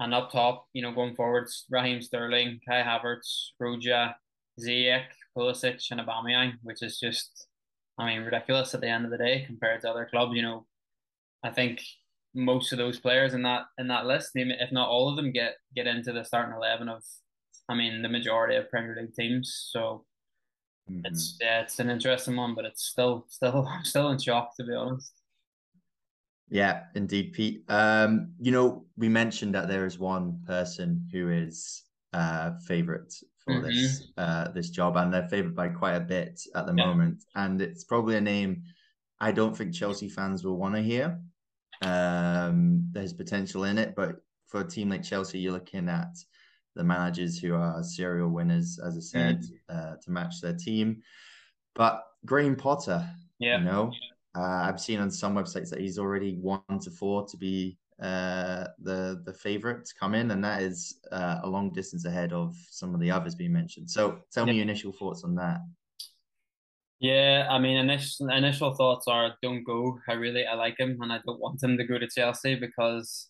And 0.00 0.12
up 0.12 0.32
top, 0.32 0.66
you 0.72 0.82
know, 0.82 0.92
going 0.92 1.14
forwards, 1.14 1.66
Raheem 1.70 2.02
Sterling, 2.02 2.58
Kai 2.68 2.82
Havertz, 2.82 3.50
Broja, 3.62 4.14
Ziyech, 4.60 5.06
Pulisic, 5.38 5.90
and 5.90 6.00
Aubameyang, 6.00 6.54
which 6.62 6.82
is 6.82 6.98
just 6.98 7.48
I 7.98 8.06
mean, 8.06 8.22
ridiculous 8.22 8.74
at 8.74 8.80
the 8.80 8.88
end 8.88 9.04
of 9.04 9.10
the 9.10 9.18
day 9.18 9.44
compared 9.46 9.80
to 9.82 9.90
other 9.90 10.06
clubs. 10.08 10.34
You 10.34 10.42
know, 10.42 10.66
I 11.42 11.50
think 11.50 11.82
most 12.34 12.72
of 12.72 12.78
those 12.78 13.00
players 13.00 13.34
in 13.34 13.42
that 13.42 13.62
in 13.78 13.88
that 13.88 14.06
list, 14.06 14.30
if 14.34 14.72
not 14.72 14.88
all 14.88 15.08
of 15.08 15.16
them, 15.16 15.32
get 15.32 15.54
get 15.74 15.86
into 15.86 16.12
the 16.12 16.24
starting 16.24 16.54
eleven 16.54 16.88
of, 16.88 17.02
I 17.68 17.74
mean, 17.74 18.02
the 18.02 18.08
majority 18.08 18.56
of 18.56 18.70
Premier 18.70 18.96
League 19.00 19.14
teams. 19.14 19.68
So 19.70 20.04
mm-hmm. 20.90 21.00
it's 21.04 21.36
yeah, 21.40 21.60
it's 21.60 21.80
an 21.80 21.90
interesting 21.90 22.36
one, 22.36 22.54
but 22.54 22.64
it's 22.64 22.84
still 22.84 23.26
still 23.28 23.68
still 23.82 24.10
in 24.10 24.18
shock 24.18 24.56
to 24.56 24.64
be 24.64 24.74
honest. 24.74 25.12
Yeah, 26.50 26.84
indeed, 26.94 27.34
Pete. 27.34 27.62
Um, 27.68 28.32
you 28.40 28.52
know, 28.52 28.86
we 28.96 29.08
mentioned 29.08 29.54
that 29.54 29.68
there 29.68 29.84
is 29.84 29.98
one 29.98 30.40
person 30.46 31.06
who 31.12 31.30
is 31.30 31.82
uh 32.14 32.52
favorite 32.66 33.12
for 33.48 33.54
mm-hmm. 33.54 33.66
this 33.66 34.08
uh, 34.16 34.48
this 34.52 34.70
job, 34.70 34.96
and 34.96 35.12
they're 35.12 35.28
favoured 35.28 35.56
by 35.56 35.68
quite 35.68 35.94
a 35.94 36.00
bit 36.00 36.40
at 36.54 36.66
the 36.66 36.74
yeah. 36.76 36.86
moment. 36.86 37.24
And 37.34 37.60
it's 37.62 37.84
probably 37.84 38.16
a 38.16 38.20
name 38.20 38.62
I 39.20 39.32
don't 39.32 39.56
think 39.56 39.74
Chelsea 39.74 40.08
fans 40.08 40.44
will 40.44 40.58
want 40.58 40.74
to 40.74 40.82
hear. 40.82 41.18
Um, 41.82 42.88
there's 42.92 43.12
potential 43.12 43.64
in 43.64 43.78
it, 43.78 43.94
but 43.96 44.16
for 44.46 44.60
a 44.60 44.68
team 44.68 44.90
like 44.90 45.02
Chelsea, 45.02 45.38
you're 45.38 45.52
looking 45.52 45.88
at 45.88 46.16
the 46.76 46.84
managers 46.84 47.38
who 47.38 47.54
are 47.54 47.82
serial 47.82 48.28
winners, 48.28 48.78
as 48.78 48.96
I 48.96 49.00
said, 49.00 49.42
mm. 49.42 49.52
uh, 49.68 49.96
to 50.02 50.10
match 50.10 50.40
their 50.40 50.54
team. 50.54 51.02
But 51.74 52.02
Graham 52.24 52.56
Potter, 52.56 53.08
yeah. 53.38 53.58
you 53.58 53.64
know, 53.64 53.92
uh, 54.36 54.40
I've 54.40 54.80
seen 54.80 55.00
on 55.00 55.10
some 55.10 55.34
websites 55.34 55.70
that 55.70 55.80
he's 55.80 55.98
already 55.98 56.36
one 56.36 56.62
to 56.82 56.90
four 56.90 57.26
to 57.26 57.36
be 57.36 57.78
uh, 58.02 58.68
the 58.82 59.22
the 59.24 59.32
favorites 59.32 59.92
come 59.92 60.14
in, 60.14 60.30
and 60.30 60.44
that 60.44 60.62
is 60.62 61.00
uh, 61.12 61.40
a 61.42 61.48
long 61.48 61.72
distance 61.72 62.04
ahead 62.04 62.32
of 62.32 62.54
some 62.70 62.94
of 62.94 63.00
the 63.00 63.10
others 63.10 63.34
being 63.34 63.52
mentioned. 63.52 63.90
So, 63.90 64.20
tell 64.32 64.46
yeah. 64.46 64.52
me 64.52 64.56
your 64.58 64.62
initial 64.62 64.92
thoughts 64.92 65.24
on 65.24 65.34
that. 65.36 65.58
Yeah, 67.00 67.46
I 67.50 67.58
mean, 67.58 67.76
initial 67.76 68.28
initial 68.30 68.74
thoughts 68.74 69.06
are 69.08 69.34
don't 69.42 69.64
go. 69.64 69.98
I 70.08 70.14
really 70.14 70.46
I 70.46 70.54
like 70.54 70.78
him, 70.78 70.98
and 71.00 71.12
I 71.12 71.20
don't 71.26 71.40
want 71.40 71.62
him 71.62 71.76
to 71.76 71.84
go 71.84 71.98
to 71.98 72.08
Chelsea 72.08 72.56
because, 72.56 73.28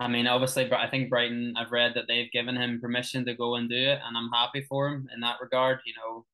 I 0.00 0.08
mean, 0.08 0.26
obviously, 0.26 0.66
but 0.66 0.80
I 0.80 0.88
think 0.88 1.10
Brighton. 1.10 1.54
I've 1.56 1.72
read 1.72 1.92
that 1.94 2.04
they've 2.08 2.32
given 2.32 2.56
him 2.56 2.80
permission 2.80 3.24
to 3.26 3.34
go 3.34 3.56
and 3.56 3.68
do 3.68 3.76
it, 3.76 4.00
and 4.06 4.16
I'm 4.16 4.30
happy 4.32 4.62
for 4.68 4.88
him 4.88 5.08
in 5.14 5.20
that 5.20 5.36
regard. 5.42 5.80
You 5.84 5.94
know, 5.94 6.24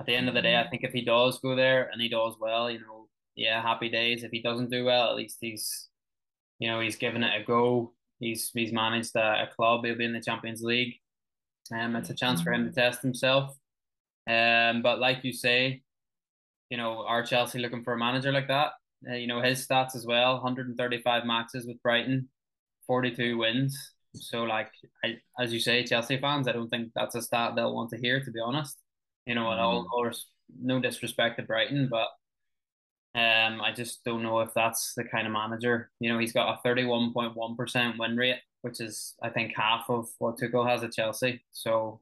at 0.00 0.06
the 0.06 0.14
end 0.14 0.28
of 0.28 0.34
the 0.34 0.42
day, 0.42 0.56
I 0.56 0.66
think 0.68 0.82
if 0.84 0.92
he 0.92 1.04
does 1.04 1.38
go 1.40 1.54
there 1.54 1.90
and 1.92 2.00
he 2.00 2.08
does 2.08 2.34
well, 2.40 2.70
you 2.70 2.80
know, 2.80 3.08
yeah, 3.36 3.60
happy 3.60 3.90
days. 3.90 4.22
If 4.22 4.30
he 4.30 4.40
doesn't 4.40 4.70
do 4.70 4.86
well, 4.86 5.10
at 5.10 5.16
least 5.16 5.36
he's, 5.40 5.88
you 6.60 6.68
know, 6.68 6.78
he's 6.78 6.96
given 6.96 7.24
it 7.24 7.40
a 7.40 7.44
go. 7.44 7.92
He's 8.20 8.50
he's 8.54 8.72
managed 8.72 9.16
a, 9.16 9.48
a 9.48 9.48
club. 9.56 9.84
He'll 9.84 9.96
be 9.96 10.04
in 10.04 10.12
the 10.12 10.20
Champions 10.20 10.62
League. 10.62 10.94
Um, 11.72 11.96
it's 11.96 12.10
a 12.10 12.14
chance 12.14 12.42
for 12.42 12.52
him 12.52 12.66
to 12.66 12.72
test 12.72 13.02
himself. 13.02 13.56
Um, 14.28 14.82
but 14.82 14.98
like 15.00 15.24
you 15.24 15.32
say, 15.32 15.82
you 16.68 16.76
know, 16.76 17.04
are 17.06 17.24
Chelsea 17.24 17.58
looking 17.58 17.82
for 17.82 17.94
a 17.94 17.98
manager 17.98 18.30
like 18.30 18.48
that? 18.48 18.72
Uh, 19.08 19.14
you 19.14 19.26
know, 19.26 19.40
his 19.40 19.66
stats 19.66 19.96
as 19.96 20.06
well 20.06 20.34
135 20.34 21.24
matches 21.24 21.66
with 21.66 21.82
Brighton, 21.82 22.28
42 22.86 23.38
wins. 23.38 23.94
So, 24.14 24.42
like, 24.42 24.70
I, 25.04 25.16
as 25.38 25.52
you 25.52 25.60
say, 25.60 25.84
Chelsea 25.84 26.18
fans, 26.18 26.48
I 26.48 26.52
don't 26.52 26.68
think 26.68 26.90
that's 26.94 27.14
a 27.14 27.22
stat 27.22 27.54
they'll 27.54 27.74
want 27.74 27.90
to 27.90 27.96
hear, 27.96 28.22
to 28.22 28.30
be 28.30 28.40
honest. 28.40 28.76
You 29.24 29.36
know, 29.36 29.44
mm. 29.44 29.58
all, 29.58 29.86
all, 29.92 30.10
no 30.60 30.80
disrespect 30.80 31.38
to 31.38 31.44
Brighton, 31.44 31.88
but 31.90 32.08
um, 33.14 33.60
I 33.60 33.72
just 33.74 34.04
don't 34.04 34.22
know 34.22 34.40
if 34.40 34.54
that's 34.54 34.94
the 34.94 35.04
kind 35.04 35.26
of 35.26 35.32
manager. 35.32 35.90
You 35.98 36.12
know, 36.12 36.18
he's 36.18 36.32
got 36.32 36.60
a 36.64 36.68
31.1% 36.68 37.98
win 37.98 38.16
rate, 38.16 38.38
which 38.62 38.80
is, 38.80 39.14
I 39.22 39.30
think, 39.30 39.52
half 39.56 39.86
of 39.88 40.08
what 40.18 40.38
Tuchel 40.38 40.68
has 40.68 40.84
at 40.84 40.92
Chelsea. 40.92 41.42
So, 41.50 42.00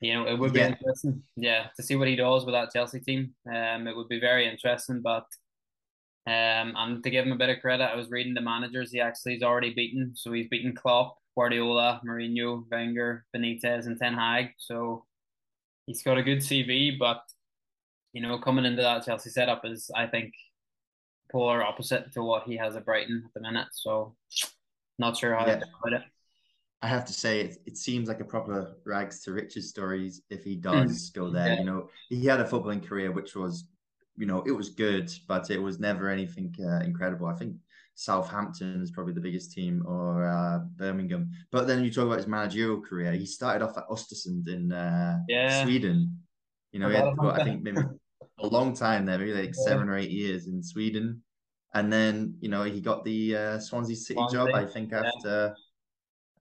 you 0.00 0.14
know, 0.14 0.26
it 0.26 0.36
would 0.36 0.52
be 0.52 0.60
yeah. 0.60 0.68
interesting, 0.68 1.22
yeah, 1.36 1.66
to 1.76 1.82
see 1.82 1.94
what 1.94 2.08
he 2.08 2.16
does 2.16 2.44
with 2.44 2.54
that 2.54 2.72
Chelsea 2.72 2.98
team. 2.98 3.34
Um, 3.46 3.86
it 3.86 3.96
would 3.96 4.08
be 4.08 4.18
very 4.18 4.48
interesting, 4.48 5.02
but 5.02 5.26
um, 6.26 6.74
and 6.76 7.02
to 7.02 7.10
give 7.10 7.24
him 7.24 7.32
a 7.32 7.36
bit 7.36 7.48
of 7.48 7.60
credit, 7.60 7.84
I 7.84 7.94
was 7.94 8.10
reading 8.10 8.34
the 8.34 8.40
managers 8.40 8.92
he 8.92 9.00
actually 9.00 9.34
has 9.34 9.42
already 9.42 9.72
beaten. 9.72 10.12
So 10.14 10.32
he's 10.32 10.48
beaten 10.48 10.74
Klopp, 10.74 11.16
Guardiola, 11.36 12.02
Mourinho, 12.04 12.64
Wenger, 12.70 13.24
Benitez, 13.34 13.86
and 13.86 13.98
Ten 13.98 14.14
Hag. 14.14 14.50
So 14.58 15.04
he's 15.86 16.02
got 16.02 16.18
a 16.18 16.22
good 16.22 16.40
CV, 16.40 16.98
but 16.98 17.22
you 18.12 18.22
know, 18.22 18.38
coming 18.38 18.64
into 18.64 18.82
that 18.82 19.04
Chelsea 19.04 19.30
setup 19.30 19.64
is, 19.64 19.90
I 19.94 20.06
think, 20.06 20.32
polar 21.30 21.62
opposite 21.62 22.12
to 22.12 22.22
what 22.22 22.44
he 22.44 22.56
has 22.56 22.76
at 22.76 22.84
Brighton 22.84 23.22
at 23.26 23.34
the 23.34 23.40
minute. 23.40 23.68
So 23.72 24.14
not 24.98 25.16
sure 25.16 25.34
how 25.34 25.46
yeah. 25.46 25.58
to 25.58 25.66
put 25.82 25.92
it. 25.92 26.02
I 26.80 26.86
have 26.86 27.04
to 27.06 27.12
say, 27.12 27.40
it, 27.40 27.56
it 27.66 27.76
seems 27.76 28.08
like 28.08 28.20
a 28.20 28.24
proper 28.24 28.76
rags 28.86 29.20
to 29.24 29.32
riches 29.32 29.68
stories 29.68 30.22
if 30.30 30.44
he 30.44 30.54
does 30.54 31.10
mm. 31.10 31.14
go 31.14 31.30
there. 31.30 31.54
Yeah. 31.54 31.58
You 31.58 31.64
know, 31.64 31.90
he 32.08 32.24
had 32.24 32.40
a 32.40 32.44
footballing 32.44 32.86
career 32.86 33.10
which 33.10 33.34
was, 33.34 33.68
you 34.16 34.26
know, 34.26 34.42
it 34.46 34.52
was 34.52 34.70
good, 34.70 35.12
but 35.26 35.50
it 35.50 35.60
was 35.60 35.80
never 35.80 36.08
anything 36.08 36.54
uh, 36.64 36.84
incredible. 36.84 37.26
I 37.26 37.34
think 37.34 37.56
Southampton 37.94 38.80
is 38.80 38.92
probably 38.92 39.12
the 39.12 39.20
biggest 39.20 39.52
team 39.52 39.82
or 39.86 40.24
uh, 40.24 40.60
Birmingham. 40.76 41.32
But 41.50 41.66
then 41.66 41.82
you 41.82 41.90
talk 41.90 42.06
about 42.06 42.18
his 42.18 42.28
managerial 42.28 42.80
career. 42.80 43.12
He 43.12 43.26
started 43.26 43.64
off 43.64 43.76
at 43.76 43.88
Östersund 43.88 44.48
in 44.48 44.72
uh, 44.72 45.18
yeah. 45.28 45.64
Sweden. 45.64 46.16
You 46.72 46.80
know, 46.80 46.88
he 46.88 46.96
had, 46.96 47.14
I 47.20 47.44
think 47.44 47.62
maybe 47.62 47.80
a 48.40 48.46
long 48.46 48.74
time 48.74 49.06
there, 49.06 49.18
maybe 49.18 49.32
like 49.32 49.54
seven 49.54 49.88
or 49.88 49.96
eight 49.96 50.10
years 50.10 50.46
in 50.46 50.62
Sweden. 50.62 51.22
And 51.74 51.92
then, 51.92 52.34
you 52.40 52.48
know, 52.48 52.62
he 52.62 52.80
got 52.80 53.04
the 53.04 53.36
uh, 53.36 53.58
Swansea 53.58 53.96
City 53.96 54.14
Swansea. 54.14 54.38
job, 54.38 54.48
I 54.54 54.64
think, 54.64 54.92
after 54.92 55.54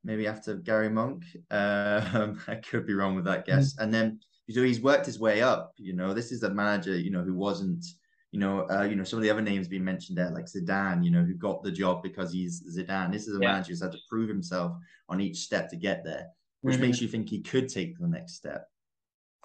maybe 0.04 0.28
after 0.28 0.56
Gary 0.56 0.90
Monk. 0.90 1.24
Um, 1.52 2.42
I 2.48 2.56
could 2.56 2.86
be 2.86 2.94
wrong 2.94 3.16
with 3.16 3.26
that 3.26 3.46
guess. 3.46 3.74
Mm-hmm. 3.74 3.84
And 3.84 3.94
then 3.94 4.20
so 4.50 4.64
he's 4.64 4.82
worked 4.82 5.06
his 5.06 5.20
way 5.20 5.42
up. 5.42 5.74
You 5.78 5.94
know, 5.94 6.14
this 6.14 6.32
is 6.32 6.44
a 6.44 6.50
manager, 6.50 6.98
you 6.98 7.12
know, 7.12 7.22
who 7.22 7.34
wasn't, 7.34 7.86
you 8.32 8.40
know, 8.40 8.68
uh, 8.70 8.84
you 8.84 8.96
know, 8.96 9.04
some 9.04 9.20
of 9.20 9.24
the 9.24 9.30
other 9.30 9.42
names 9.42 9.68
being 9.68 9.84
mentioned 9.84 10.18
there, 10.18 10.32
like 10.32 10.46
Zidane, 10.46 11.04
you 11.04 11.12
know, 11.12 11.24
who 11.24 11.34
got 11.34 11.64
the 11.64 11.72
job 11.72 12.02
because 12.02 12.32
he's 12.32 12.64
Zidane. 12.78 13.12
This 13.12 13.28
is 13.28 13.36
a 13.36 13.40
yeah. 13.42 13.52
manager 13.52 13.70
who's 13.70 13.82
had 13.82 13.92
to 13.92 14.00
prove 14.10 14.30
himself 14.30 14.74
on 15.10 15.20
each 15.20 15.40
step 15.40 15.70
to 15.70 15.76
get 15.76 16.04
there, 16.06 16.28
which 16.62 16.76
mm-hmm. 16.76 16.84
makes 16.84 17.02
you 17.02 17.08
think 17.08 17.30
he 17.30 17.42
could 17.42 17.68
take 17.68 17.98
the 18.00 18.08
next 18.08 18.36
step. 18.36 18.68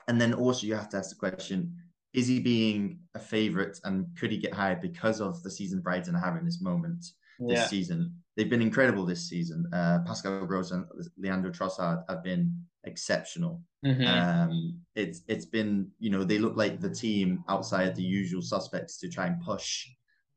And 0.09 0.21
then 0.21 0.35
also 0.35 0.67
you 0.67 0.75
have 0.75 0.89
to 0.91 0.99
ask 0.99 1.11
the 1.11 1.17
question: 1.17 1.75
Is 2.13 2.27
he 2.27 2.41
being 2.41 3.01
a 3.15 3.19
favorite, 3.19 3.79
and 3.85 4.07
could 4.17 4.31
he 4.31 4.39
get 4.39 4.55
hired 4.55 4.81
because 4.81 5.21
of 5.21 5.43
the 5.43 5.51
season 5.51 5.81
Brighton 5.81 6.17
are 6.17 6.21
having 6.25 6.45
this 6.45 6.61
moment? 6.61 7.05
this 7.49 7.59
yeah. 7.59 7.67
season. 7.67 8.15
They've 8.37 8.49
been 8.49 8.63
incredible 8.63 9.05
this 9.05 9.29
season. 9.29 9.67
Uh, 9.73 10.01
Pascal 10.07 10.47
Gross 10.47 10.71
and 10.71 10.87
Leandro 11.19 11.51
Trossard 11.51 12.05
have 12.09 12.23
been 12.23 12.55
exceptional. 12.85 13.63
Mm-hmm. 13.85 14.07
Um, 14.07 14.81
it's 14.95 15.23
it's 15.29 15.45
been 15.45 15.91
you 15.99 16.11
know 16.11 16.25
they 16.25 16.39
look 16.39 16.57
like 16.57 16.81
the 16.81 16.91
team 16.91 17.45
outside 17.49 17.95
the 17.95 18.03
usual 18.03 18.43
suspects 18.43 18.99
to 18.99 19.09
try 19.09 19.27
and 19.27 19.41
push 19.41 19.87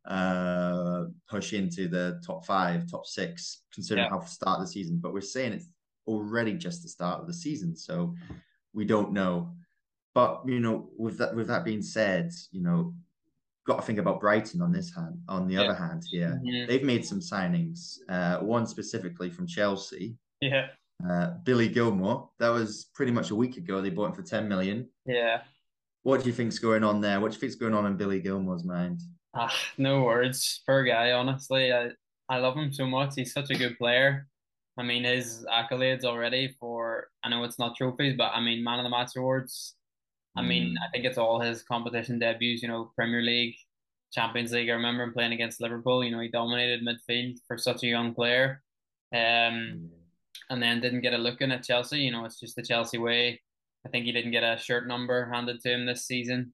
uh 0.07 1.05
push 1.29 1.53
into 1.53 1.87
the 1.87 2.21
top 2.25 2.45
five, 2.45 2.89
top 2.89 3.05
six, 3.05 3.63
considering 3.73 4.05
yeah. 4.05 4.09
how 4.09 4.19
start 4.25 4.59
the 4.59 4.67
season. 4.67 4.99
But 5.01 5.13
we're 5.13 5.21
saying 5.21 5.53
it's 5.53 5.69
already 6.07 6.53
just 6.53 6.83
the 6.83 6.89
start 6.89 7.21
of 7.21 7.27
the 7.27 7.33
season, 7.33 7.75
so 7.75 8.13
we 8.75 8.85
don't 8.85 9.13
know. 9.13 9.51
But 10.13 10.43
you 10.45 10.59
know, 10.59 10.89
with 10.97 11.17
that 11.17 11.35
with 11.35 11.47
that 11.47 11.65
being 11.65 11.81
said, 11.81 12.31
you 12.51 12.61
know, 12.61 12.93
got 13.65 13.77
to 13.77 13.81
think 13.81 13.99
about 13.99 14.19
Brighton 14.19 14.61
on 14.61 14.71
this 14.71 14.93
hand. 14.93 15.17
On 15.27 15.47
the 15.47 15.55
yeah. 15.55 15.61
other 15.61 15.73
hand, 15.73 16.03
here 16.09 16.39
mm-hmm. 16.43 16.67
they've 16.67 16.83
made 16.83 17.05
some 17.05 17.19
signings. 17.19 17.97
Uh, 18.07 18.37
one 18.39 18.67
specifically 18.67 19.29
from 19.29 19.47
Chelsea. 19.47 20.15
Yeah. 20.41 20.67
Uh, 21.09 21.31
Billy 21.43 21.67
Gilmour. 21.67 22.29
That 22.39 22.49
was 22.49 22.85
pretty 22.93 23.11
much 23.11 23.31
a 23.31 23.35
week 23.35 23.57
ago. 23.57 23.81
They 23.81 23.89
bought 23.89 24.09
him 24.09 24.13
for 24.13 24.23
ten 24.23 24.47
million. 24.47 24.87
Yeah. 25.05 25.41
What 26.03 26.21
do 26.21 26.27
you 26.27 26.33
think's 26.33 26.59
going 26.59 26.83
on 26.83 27.01
there? 27.01 27.19
What 27.19 27.31
do 27.31 27.35
you 27.35 27.41
think's 27.41 27.55
going 27.55 27.73
on 27.73 27.85
in 27.85 27.97
Billy 27.97 28.21
Gilmour's 28.21 28.63
mind? 28.63 29.01
Ah, 29.35 29.53
no 29.77 30.03
words. 30.03 30.61
Poor 30.65 30.83
guy. 30.83 31.11
Honestly, 31.11 31.73
I 31.73 31.89
I 32.29 32.37
love 32.37 32.55
him 32.55 32.71
so 32.71 32.85
much. 32.85 33.13
He's 33.15 33.33
such 33.33 33.49
a 33.49 33.55
good 33.55 33.77
player. 33.77 34.27
I 34.77 34.83
mean, 34.83 35.03
his 35.03 35.45
accolades 35.51 36.03
already 36.03 36.55
for 36.59 36.74
I 37.23 37.29
know 37.29 37.43
it's 37.43 37.59
not 37.59 37.75
trophies, 37.75 38.15
but 38.17 38.31
I 38.33 38.41
mean, 38.41 38.63
man 38.63 38.79
of 38.79 38.83
the 38.83 38.89
match 38.89 39.15
awards 39.15 39.75
I 40.35 40.41
mean, 40.41 40.73
mm. 40.73 40.75
I 40.85 40.91
think 40.91 41.05
it's 41.05 41.17
all 41.17 41.39
his 41.39 41.63
competition 41.63 42.19
debuts, 42.19 42.61
you 42.61 42.67
know, 42.67 42.91
Premier 42.95 43.21
League, 43.21 43.55
Champions 44.11 44.51
League. 44.51 44.69
I 44.69 44.73
remember 44.73 45.03
him 45.03 45.13
playing 45.13 45.33
against 45.33 45.61
Liverpool, 45.61 46.03
you 46.03 46.11
know, 46.11 46.19
he 46.19 46.27
dominated 46.27 46.85
midfield 46.85 47.37
for 47.47 47.57
such 47.57 47.83
a 47.83 47.87
young 47.87 48.13
player. 48.13 48.61
Um, 49.13 49.89
and 50.49 50.61
then 50.61 50.81
didn't 50.81 51.01
get 51.01 51.13
a 51.13 51.17
look 51.17 51.41
in 51.41 51.51
at 51.51 51.63
Chelsea. 51.63 51.99
You 51.99 52.11
know, 52.11 52.25
it's 52.25 52.39
just 52.39 52.55
the 52.55 52.61
Chelsea 52.61 52.97
way. 52.97 53.41
I 53.85 53.89
think 53.89 54.05
he 54.05 54.11
didn't 54.11 54.31
get 54.31 54.43
a 54.43 54.57
shirt 54.57 54.87
number 54.87 55.29
handed 55.31 55.61
to 55.61 55.71
him 55.71 55.85
this 55.85 56.05
season. 56.05 56.53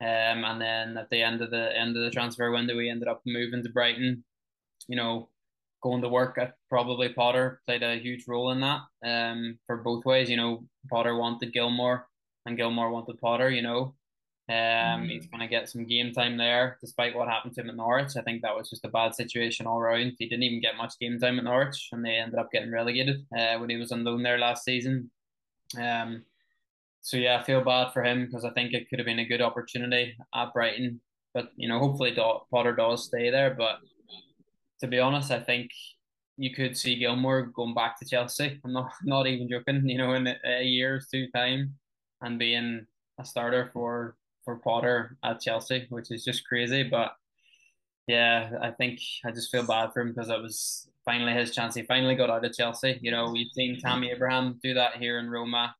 Um, 0.00 0.44
and 0.44 0.60
then 0.60 0.96
at 0.96 1.10
the 1.10 1.22
end 1.22 1.42
of 1.42 1.50
the 1.50 1.76
end 1.76 1.96
of 1.96 2.04
the 2.04 2.10
transfer 2.10 2.50
window, 2.50 2.78
he 2.78 2.88
ended 2.88 3.08
up 3.08 3.20
moving 3.26 3.62
to 3.62 3.68
Brighton. 3.68 4.24
You 4.86 4.96
know, 4.96 5.28
going 5.82 6.02
to 6.02 6.08
work 6.08 6.38
at 6.38 6.54
probably 6.68 7.08
Potter 7.10 7.60
played 7.66 7.82
a 7.82 7.96
huge 7.96 8.24
role 8.26 8.50
in 8.50 8.60
that. 8.60 8.80
Um, 9.04 9.58
for 9.66 9.78
both 9.78 10.04
ways. 10.04 10.28
You 10.28 10.36
know, 10.36 10.64
Potter 10.90 11.16
wanted 11.16 11.52
Gilmour 11.52 12.04
and 12.46 12.58
Gilmour 12.58 12.90
wanted 12.90 13.20
Potter, 13.20 13.50
you 13.50 13.62
know. 13.62 13.94
Um, 14.50 14.54
mm. 15.04 15.10
he's 15.10 15.26
going 15.26 15.40
to 15.40 15.46
get 15.46 15.68
some 15.68 15.86
game 15.86 16.12
time 16.12 16.38
there, 16.38 16.78
despite 16.80 17.14
what 17.14 17.28
happened 17.28 17.54
to 17.54 17.60
him 17.60 17.68
at 17.68 17.76
Norwich. 17.76 18.16
I 18.16 18.22
think 18.22 18.40
that 18.40 18.56
was 18.56 18.70
just 18.70 18.84
a 18.84 18.88
bad 18.88 19.14
situation 19.14 19.66
all 19.66 19.78
around. 19.78 20.14
He 20.18 20.26
didn't 20.26 20.44
even 20.44 20.62
get 20.62 20.76
much 20.76 20.98
game 20.98 21.18
time 21.18 21.38
at 21.38 21.44
Norwich, 21.44 21.88
and 21.92 22.02
they 22.02 22.16
ended 22.16 22.38
up 22.38 22.50
getting 22.50 22.72
relegated 22.72 23.26
uh, 23.36 23.58
when 23.58 23.68
he 23.68 23.76
was 23.76 23.92
on 23.92 24.04
loan 24.04 24.22
there 24.22 24.38
last 24.38 24.64
season. 24.64 25.10
Um, 25.78 26.24
so 27.02 27.18
yeah, 27.18 27.38
I 27.38 27.44
feel 27.44 27.62
bad 27.62 27.92
for 27.92 28.02
him 28.02 28.24
because 28.24 28.44
I 28.44 28.50
think 28.50 28.72
it 28.72 28.88
could 28.88 28.98
have 28.98 29.06
been 29.06 29.18
a 29.18 29.28
good 29.28 29.42
opportunity 29.42 30.16
at 30.34 30.52
Brighton, 30.54 31.02
but 31.34 31.50
you 31.56 31.68
know, 31.68 31.78
hopefully 31.78 32.16
Potter 32.50 32.74
does 32.74 33.04
stay 33.04 33.30
there. 33.30 33.54
But 33.54 33.80
to 34.80 34.86
be 34.86 34.98
honest, 34.98 35.30
I 35.30 35.40
think 35.40 35.70
you 36.36 36.54
could 36.54 36.76
see 36.76 36.98
Gilmour 36.98 37.52
going 37.52 37.74
back 37.74 37.98
to 37.98 38.06
Chelsea. 38.06 38.60
I'm 38.64 38.72
not 38.72 38.92
not 39.04 39.26
even 39.26 39.48
joking. 39.48 39.88
You 39.88 39.98
know, 39.98 40.14
in 40.14 40.26
a 40.26 40.62
year's 40.62 41.08
two 41.08 41.28
time 41.34 41.74
and 42.22 42.38
being 42.38 42.86
a 43.18 43.24
starter 43.24 43.70
for 43.72 44.16
for 44.44 44.56
Potter 44.56 45.18
at 45.24 45.40
Chelsea, 45.40 45.86
which 45.90 46.10
is 46.10 46.24
just 46.24 46.46
crazy. 46.46 46.84
But 46.84 47.12
yeah, 48.06 48.52
I 48.62 48.70
think 48.70 49.00
I 49.24 49.30
just 49.30 49.50
feel 49.50 49.66
bad 49.66 49.92
for 49.92 50.00
him 50.00 50.14
because 50.14 50.30
it 50.30 50.40
was 50.40 50.88
finally 51.04 51.34
his 51.34 51.54
chance. 51.54 51.74
He 51.74 51.82
finally 51.82 52.14
got 52.14 52.30
out 52.30 52.44
of 52.44 52.54
Chelsea. 52.54 52.98
You 53.02 53.10
know, 53.10 53.30
we've 53.30 53.52
seen 53.52 53.72
mm-hmm. 53.76 53.86
Tammy 53.86 54.10
Abraham 54.10 54.58
do 54.62 54.74
that 54.74 54.96
here 54.96 55.18
in 55.18 55.28
Roma. 55.28 55.74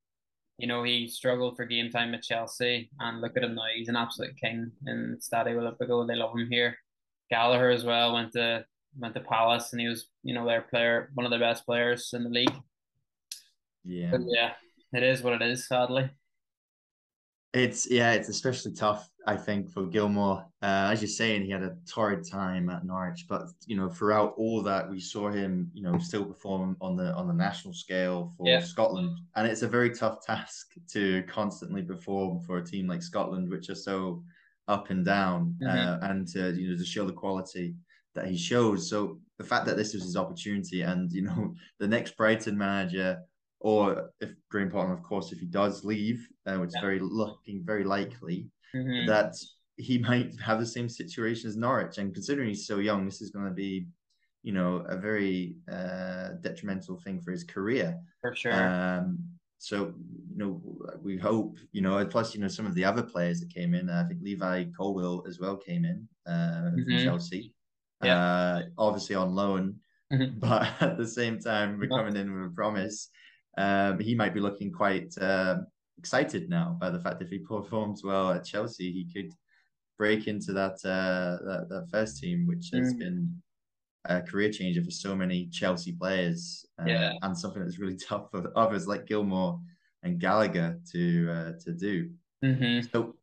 You 0.59 0.67
know, 0.67 0.83
he 0.83 1.07
struggled 1.07 1.57
for 1.57 1.65
game 1.65 1.89
time 1.89 2.15
at 2.15 2.25
Chelsea, 2.25 2.91
and 2.99 3.21
look 3.21 3.37
at 3.37 3.45
him 3.45 3.55
now. 3.55 3.63
He's 3.75 3.89
an 3.89 3.97
absolute 3.97 4.37
king 4.37 4.73
in 4.87 5.19
Stadio 5.21 5.57
Olimpico. 5.57 6.07
They 6.07 6.17
love 6.17 6.37
him 6.37 6.49
here. 6.51 6.77
Gallagher 7.31 7.71
as 7.71 7.85
well 7.85 8.15
went 8.15 8.33
to 8.33 8.65
went 8.97 9.15
to 9.15 9.21
Palace, 9.21 9.73
and 9.73 9.81
he 9.81 9.89
was 9.89 10.07
you 10.23 10.35
know 10.35 10.47
their 10.47 10.63
player, 10.63 11.11
one 11.15 11.25
of 11.25 11.33
the 11.33 11.39
best 11.39 11.67
players 11.67 12.11
in 12.13 12.25
the 12.25 12.31
league. 12.31 12.55
Yeah. 13.85 14.11
But 14.11 14.21
yeah, 14.27 14.53
it 14.93 15.03
is 15.03 15.23
what 15.23 15.35
it 15.35 15.43
is, 15.43 15.67
sadly. 15.67 16.11
It's 17.55 17.91
yeah, 17.91 18.13
it's 18.13 18.29
especially 18.29 18.75
tough, 18.75 19.09
I 19.27 19.35
think, 19.37 19.71
for 19.71 19.87
Gilmour. 19.87 20.45
Uh, 20.63 20.91
as 20.93 21.01
you're 21.01 21.09
saying, 21.09 21.45
he 21.45 21.51
had 21.51 21.63
a 21.63 21.77
torrid 21.91 22.29
time 22.29 22.69
at 22.69 22.85
Norwich, 22.85 23.25
but 23.27 23.49
you 23.67 23.75
know, 23.75 23.89
throughout 23.89 24.35
all 24.37 24.63
that, 24.63 24.91
we 24.91 25.01
saw 25.01 25.31
him, 25.31 25.71
you 25.73 25.83
know, 25.83 25.99
still 25.99 26.27
perform 26.27 26.77
on 26.83 26.95
the 26.95 27.15
on 27.15 27.27
the 27.27 27.33
national 27.33 27.73
scale 27.73 28.35
for 28.37 28.47
yeah. 28.47 28.61
Scotland, 28.61 29.19
and 29.35 29.47
it's 29.47 29.63
a 29.63 29.69
very 29.69 29.91
tough 29.91 30.25
task 30.27 30.75
to 30.93 31.23
constantly 31.23 31.83
perform 31.83 32.41
for 32.41 32.59
a 32.59 32.65
team 32.65 32.87
like 32.87 33.03
Scotland, 33.03 33.49
which 33.49 33.71
are 33.71 33.75
so 33.75 34.23
up 34.69 34.91
and 34.91 35.07
down, 35.07 35.57
mm-hmm. 35.63 36.05
uh, 36.05 36.07
and 36.07 36.29
to 36.29 36.53
you 36.53 36.71
know 36.71 36.77
to 36.77 36.85
show 36.85 37.07
the 37.07 37.13
quality 37.13 37.75
that 38.19 38.29
he 38.29 38.37
shows. 38.37 38.89
So 38.91 39.19
the 39.39 39.45
fact 39.45 39.67
that 39.67 39.77
this 39.77 39.95
was 39.95 40.03
his 40.03 40.17
opportunity, 40.17 40.83
and 40.83 41.11
you 41.13 41.23
know, 41.23 41.55
the 41.79 41.89
next 41.89 42.17
Brighton 42.17 42.57
manager 42.57 43.19
or 43.61 44.11
if 44.21 44.31
Graham 44.51 44.71
Potter, 44.71 44.93
of 44.93 45.03
course, 45.03 45.33
if 45.33 45.41
he 45.41 45.47
does 45.47 45.85
leave, 45.85 46.29
uh, 46.47 46.57
which 46.57 46.71
yeah. 46.73 46.79
is 46.79 46.83
very 46.83 47.01
looking 47.01 47.63
very 47.65 47.85
likely, 47.85 48.49
mm-hmm. 48.75 49.07
that 49.07 49.35
he 49.77 49.99
might 50.09 50.33
have 50.41 50.61
the 50.61 50.67
same 50.67 50.89
situation 50.89 51.49
as 51.49 51.57
Norwich. 51.57 51.99
And 51.99 52.15
considering 52.15 52.49
he's 52.49 52.67
so 52.67 52.79
young, 52.79 53.05
this 53.05 53.21
is 53.21 53.31
going 53.31 53.47
to 53.47 53.53
be, 53.53 53.89
you 54.43 54.53
know, 54.53 54.85
a 54.89 54.97
very 54.97 55.57
uh, 55.71 56.31
detrimental 56.41 57.01
thing 57.01 57.21
for 57.21 57.33
his 57.33 57.45
career. 57.45 57.99
For 58.21 58.35
sure. 58.35 58.53
Um, 58.53 59.19
so 59.61 59.93
you 60.31 60.37
know, 60.37 60.63
we 61.03 61.17
hope 61.17 61.57
you 61.73 61.81
know. 61.83 62.07
Plus, 62.07 62.33
you 62.33 62.41
know, 62.41 62.47
some 62.47 62.65
of 62.65 62.77
the 62.77 62.85
other 62.85 63.03
players 63.03 63.41
that 63.41 63.53
came 63.53 63.75
in. 63.75 63.91
I 63.91 64.05
think 64.05 64.21
Levi 64.23 64.67
Colwill 64.77 65.25
as 65.29 65.41
well 65.41 65.57
came 65.57 65.85
in 65.85 66.09
uh, 66.29 66.71
mm-hmm. 66.71 66.85
from 66.85 67.05
Chelsea. 67.05 67.53
Yeah. 68.03 68.19
Uh, 68.19 68.63
obviously 68.77 69.17
on 69.17 69.35
loan, 69.35 69.77
mm-hmm. 70.13 70.39
but 70.39 70.69
at 70.81 70.99
the 70.99 71.07
same 71.07 71.39
time, 71.39 71.79
we're 71.79 71.89
coming 71.89 72.17
in 72.17 72.33
with 72.33 72.53
a 72.53 72.55
promise 72.55 73.09
um, 73.59 73.99
he 73.99 74.15
might 74.15 74.33
be 74.33 74.41
looking 74.41 74.71
quite 74.71 75.13
uh, 75.21 75.57
excited 75.99 76.49
now 76.49 76.77
by 76.81 76.91
the 76.91 77.01
fact 77.01 77.21
if 77.21 77.29
he 77.29 77.39
performs 77.49 78.03
well 78.05 78.31
at 78.31 78.45
Chelsea, 78.45 78.93
he 78.93 79.13
could 79.13 79.33
break 79.99 80.29
into 80.29 80.53
that 80.53 80.75
uh, 80.85 81.45
that, 81.45 81.67
that 81.69 81.89
first 81.91 82.21
team, 82.21 82.47
which 82.47 82.71
has 82.73 82.95
mm. 82.95 82.99
been 82.99 83.43
a 84.05 84.23
career 84.23 84.51
changer 84.51 84.83
for 84.83 84.93
so 84.93 85.15
many 85.17 85.47
Chelsea 85.47 85.93
players, 85.93 86.65
uh, 86.81 86.85
yeah. 86.87 87.13
and 87.23 87.37
something 87.37 87.63
that's 87.63 87.81
really 87.81 87.97
tough 88.09 88.31
for 88.31 88.53
others 88.57 88.87
like 88.87 89.07
Gilmour 89.07 89.59
and 90.05 90.21
Gallagher 90.21 90.79
to 90.93 91.31
uh, 91.31 91.53
to 91.65 91.73
do. 91.73 92.11
Mm-hmm. 92.45 92.87
So, 92.93 93.17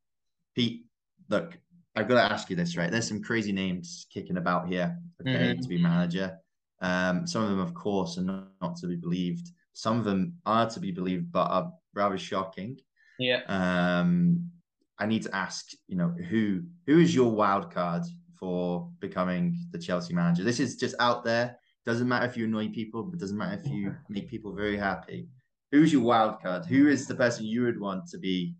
Pete, 0.54 0.86
look, 1.30 1.58
I've 1.96 2.08
got 2.08 2.16
to 2.16 2.34
ask 2.34 2.50
you 2.50 2.56
this, 2.56 2.76
right? 2.76 2.92
There's 2.92 3.08
some 3.08 3.22
crazy 3.22 3.52
names 3.52 4.06
kicking 4.14 4.38
about 4.38 4.68
here, 4.68 4.98
okay, 5.22 5.54
mm-hmm. 5.54 5.62
to 5.62 5.68
be 5.68 5.82
manager. 5.82 6.38
Um, 6.82 7.26
some 7.26 7.44
of 7.44 7.50
them, 7.50 7.60
of 7.60 7.74
course, 7.74 8.18
are 8.18 8.22
not, 8.22 8.48
not 8.62 8.76
to 8.78 8.88
be 8.88 8.98
believed. 8.98 9.50
Some 9.74 9.98
of 9.98 10.04
them 10.04 10.34
are 10.46 10.70
to 10.70 10.80
be 10.80 10.92
believed, 10.92 11.32
but 11.32 11.50
are 11.50 11.72
rather 11.94 12.18
shocking. 12.18 12.78
Yeah. 13.18 13.42
Um, 13.48 14.52
I 15.00 15.06
need 15.06 15.24
to 15.24 15.36
ask, 15.36 15.66
you 15.88 15.98
know, 15.98 16.10
who 16.30 16.64
who 16.86 17.00
is 17.00 17.14
your 17.14 17.32
wild 17.32 17.74
card 17.74 18.04
for 18.40 18.90
becoming 19.00 19.58
the 19.72 19.80
Chelsea 19.80 20.14
manager? 20.14 20.44
This 20.44 20.60
is 20.60 20.76
just 20.76 20.96
out 21.00 21.24
there. 21.24 21.58
Doesn't 21.86 22.08
matter 22.08 22.26
if 22.26 22.36
you 22.36 22.46
annoy 22.46 22.70
people, 22.70 23.04
but 23.04 23.20
doesn't 23.20 23.38
matter 23.38 23.62
if 23.62 23.72
you 23.72 23.96
make 24.10 24.30
people 24.30 24.54
very 24.54 24.78
happy. 24.78 25.28
Who's 25.72 25.94
your 25.94 26.02
wild 26.02 26.42
card? 26.42 26.66
Who 26.66 26.88
is 26.88 27.08
the 27.08 27.16
person 27.16 27.46
you 27.46 27.64
would 27.64 27.80
want 27.80 28.08
to 28.08 28.18
be 28.18 28.56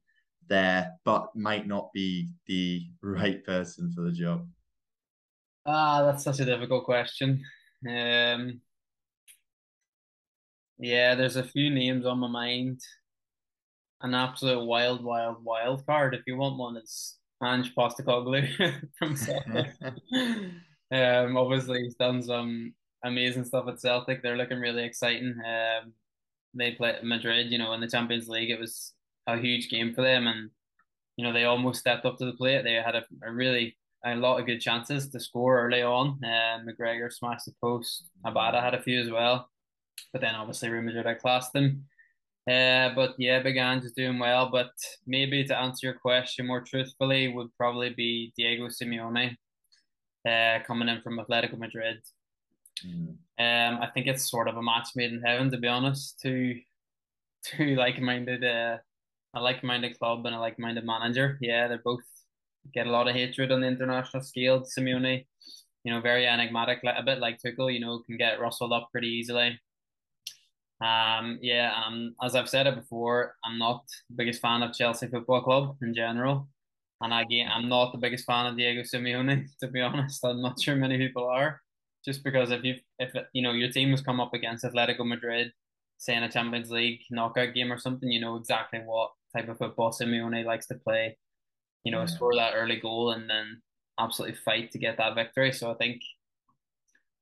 there, 0.48 0.94
but 1.04 1.36
might 1.36 1.68
not 1.68 1.92
be 1.94 2.30
the 2.48 2.88
right 3.02 3.44
person 3.44 3.92
for 3.94 4.02
the 4.02 4.12
job? 4.12 4.48
Ah, 5.66 6.04
that's 6.04 6.24
such 6.24 6.40
a 6.40 6.46
difficult 6.46 6.86
question. 6.86 7.44
Um, 7.88 8.62
yeah, 10.78 11.16
there's 11.16 11.38
a 11.38 11.44
few 11.44 11.70
names 11.70 12.06
on 12.06 12.20
my 12.20 12.28
mind. 12.28 12.82
An 14.02 14.14
absolute 14.14 14.64
wild, 14.64 15.04
wild, 15.04 15.44
wild 15.44 15.86
card. 15.86 16.14
If 16.14 16.22
you 16.28 16.38
want 16.38 16.58
one, 16.58 16.78
it's 16.78 17.18
Ange 17.44 17.74
Postecoglou 17.74 18.90
from 19.00 19.16
Celtic. 19.16 19.74
um, 20.92 21.38
obviously 21.38 21.84
he's 21.84 21.96
done 21.96 22.22
some 22.22 22.74
amazing 23.04 23.46
stuff 23.46 23.68
at 23.68 23.80
Celtic. 23.80 24.22
They're 24.22 24.38
looking 24.38 24.60
really 24.60 24.84
exciting. 24.84 25.36
Um, 25.46 25.94
they 26.54 26.72
played 26.72 27.04
Madrid, 27.04 27.52
you 27.52 27.58
know, 27.58 27.74
in 27.74 27.82
the 27.82 27.88
Champions 27.88 28.28
League. 28.28 28.50
It 28.50 28.60
was 28.60 28.94
a 29.28 29.38
huge 29.38 29.70
game 29.70 29.94
for 29.94 30.02
them, 30.02 30.28
and 30.28 30.50
you 31.18 31.26
know 31.26 31.34
they 31.34 31.46
almost 31.46 31.80
stepped 31.80 32.06
up 32.06 32.18
to 32.18 32.26
the 32.26 32.34
plate. 32.34 32.64
They 32.64 32.74
had 32.74 32.96
a, 32.96 33.04
a 33.24 33.32
really 33.32 33.78
a 34.06 34.16
lot 34.16 34.40
of 34.40 34.46
good 34.46 34.62
chances 34.62 35.10
to 35.10 35.20
score 35.20 35.66
early 35.66 35.82
on. 35.82 36.20
Um, 36.24 36.68
McGregor 36.68 37.12
smashed 37.12 37.46
the 37.46 37.54
post. 37.60 38.10
Abada 38.26 38.62
had 38.62 38.76
a 38.76 38.82
few 38.82 39.02
as 39.02 39.10
well 39.10 39.50
but 40.12 40.22
then 40.22 40.36
obviously 40.36 40.70
Real 40.70 40.82
Madrid 40.82 41.08
outclassed 41.08 41.54
them. 41.54 41.86
Uh, 42.50 42.94
but 42.96 43.16
yeah, 43.18 43.42
Big 43.42 43.58
Ange 43.58 43.84
is 43.84 43.92
doing 43.92 44.20
well. 44.20 44.50
But 44.52 44.72
maybe 45.06 45.44
to 45.46 45.58
answer 45.58 45.88
your 45.88 45.96
question 45.96 46.48
more 46.48 46.62
truthfully, 46.62 47.34
would 47.34 47.50
probably 47.58 47.90
be 47.90 48.32
Diego 48.38 48.68
Simeone, 48.68 49.36
uh, 50.26 50.60
coming 50.66 50.88
in 50.88 51.02
from 51.02 51.20
Atletico 51.20 51.58
Madrid. 51.58 51.98
Mm. 52.86 53.18
Um, 53.40 53.82
I 53.82 53.90
think 53.94 54.08
it's 54.08 54.30
sort 54.30 54.48
of 54.48 54.58
a 54.58 54.62
match 54.62 54.90
made 54.96 55.12
in 55.12 55.22
heaven, 55.22 55.52
to 55.52 55.58
be 55.58 55.68
honest. 55.68 56.20
Two, 56.22 56.60
two 57.44 57.76
like-minded, 57.76 58.44
uh, 58.44 58.78
a 59.36 59.42
like-minded 59.42 60.00
club 60.00 60.26
and 60.26 60.36
a 60.36 60.40
like-minded 60.40 60.86
manager. 60.86 61.38
Yeah, 61.42 61.68
they're 61.68 61.82
both 61.84 62.02
get 62.74 62.88
a 62.88 62.92
lot 62.92 63.08
of 63.08 63.16
hatred 63.16 63.52
on 63.52 63.62
the 63.62 63.68
international 63.68 64.24
scale. 64.24 64.62
Simeone, 64.62 65.26
you 65.84 65.94
know, 65.94 66.02
very 66.02 66.28
enigmatic, 66.28 66.80
a 66.84 67.04
bit 67.04 67.20
like 67.20 67.40
Tuchel. 67.42 67.74
You 67.74 67.80
know, 67.80 68.00
can 68.00 68.18
get 68.18 68.40
rustled 68.40 68.74
up 68.74 68.90
pretty 68.92 69.08
easily. 69.08 69.60
Um, 70.82 71.40
yeah, 71.42 71.74
um, 71.86 72.16
as 72.22 72.36
I've 72.36 72.50
said 72.50 72.68
it 72.68 72.76
before, 72.76 73.36
I'm 73.46 73.58
not 73.58 73.84
the 74.10 74.16
biggest 74.16 74.42
fan 74.42 74.62
of 74.62 74.74
Chelsea 74.74 75.08
Football 75.08 75.42
Club 75.44 75.78
in 75.82 75.94
general, 75.94 76.50
and 77.02 77.14
again, 77.14 77.50
I'm 77.54 77.70
not 77.70 77.92
the 77.92 77.98
biggest 77.98 78.26
fan 78.26 78.46
of 78.46 78.58
Diego 78.58 78.82
Simeone. 78.82 79.48
To 79.62 79.68
be 79.68 79.82
honest, 79.82 80.24
I'm 80.26 80.42
not 80.42 80.62
sure 80.62 80.76
many 80.76 80.98
people 80.98 81.26
are. 81.26 81.62
Just 82.04 82.24
because 82.24 82.52
if 82.52 82.64
you 82.64 82.76
if 83.00 83.12
you 83.34 83.42
know 83.42 83.54
your 83.54 83.72
team 83.72 83.92
has 83.92 84.02
come 84.02 84.20
up 84.20 84.34
against 84.34 84.66
Atletico 84.66 85.06
Madrid, 85.06 85.52
say 85.98 86.16
in 86.16 86.24
a 86.24 86.32
Champions 86.32 86.72
League 86.72 87.02
knockout 87.10 87.54
game 87.54 87.72
or 87.72 87.80
something, 87.80 88.12
you 88.12 88.20
know 88.20 88.36
exactly 88.36 88.80
what 88.80 89.12
type 89.36 89.50
of 89.50 89.58
football 89.58 89.92
Simeone 89.92 90.46
likes 90.46 90.68
to 90.68 90.76
play. 90.76 91.18
You 91.84 91.92
know, 91.92 92.02
yeah. 92.02 92.06
score 92.06 92.36
that 92.36 92.54
early 92.56 92.80
goal 92.80 93.12
and 93.12 93.30
then 93.30 93.62
absolutely 94.00 94.38
fight 94.44 94.72
to 94.72 94.80
get 94.80 94.98
that 94.98 95.16
victory. 95.16 95.52
So 95.52 95.72
I 95.72 95.76
think 95.76 96.02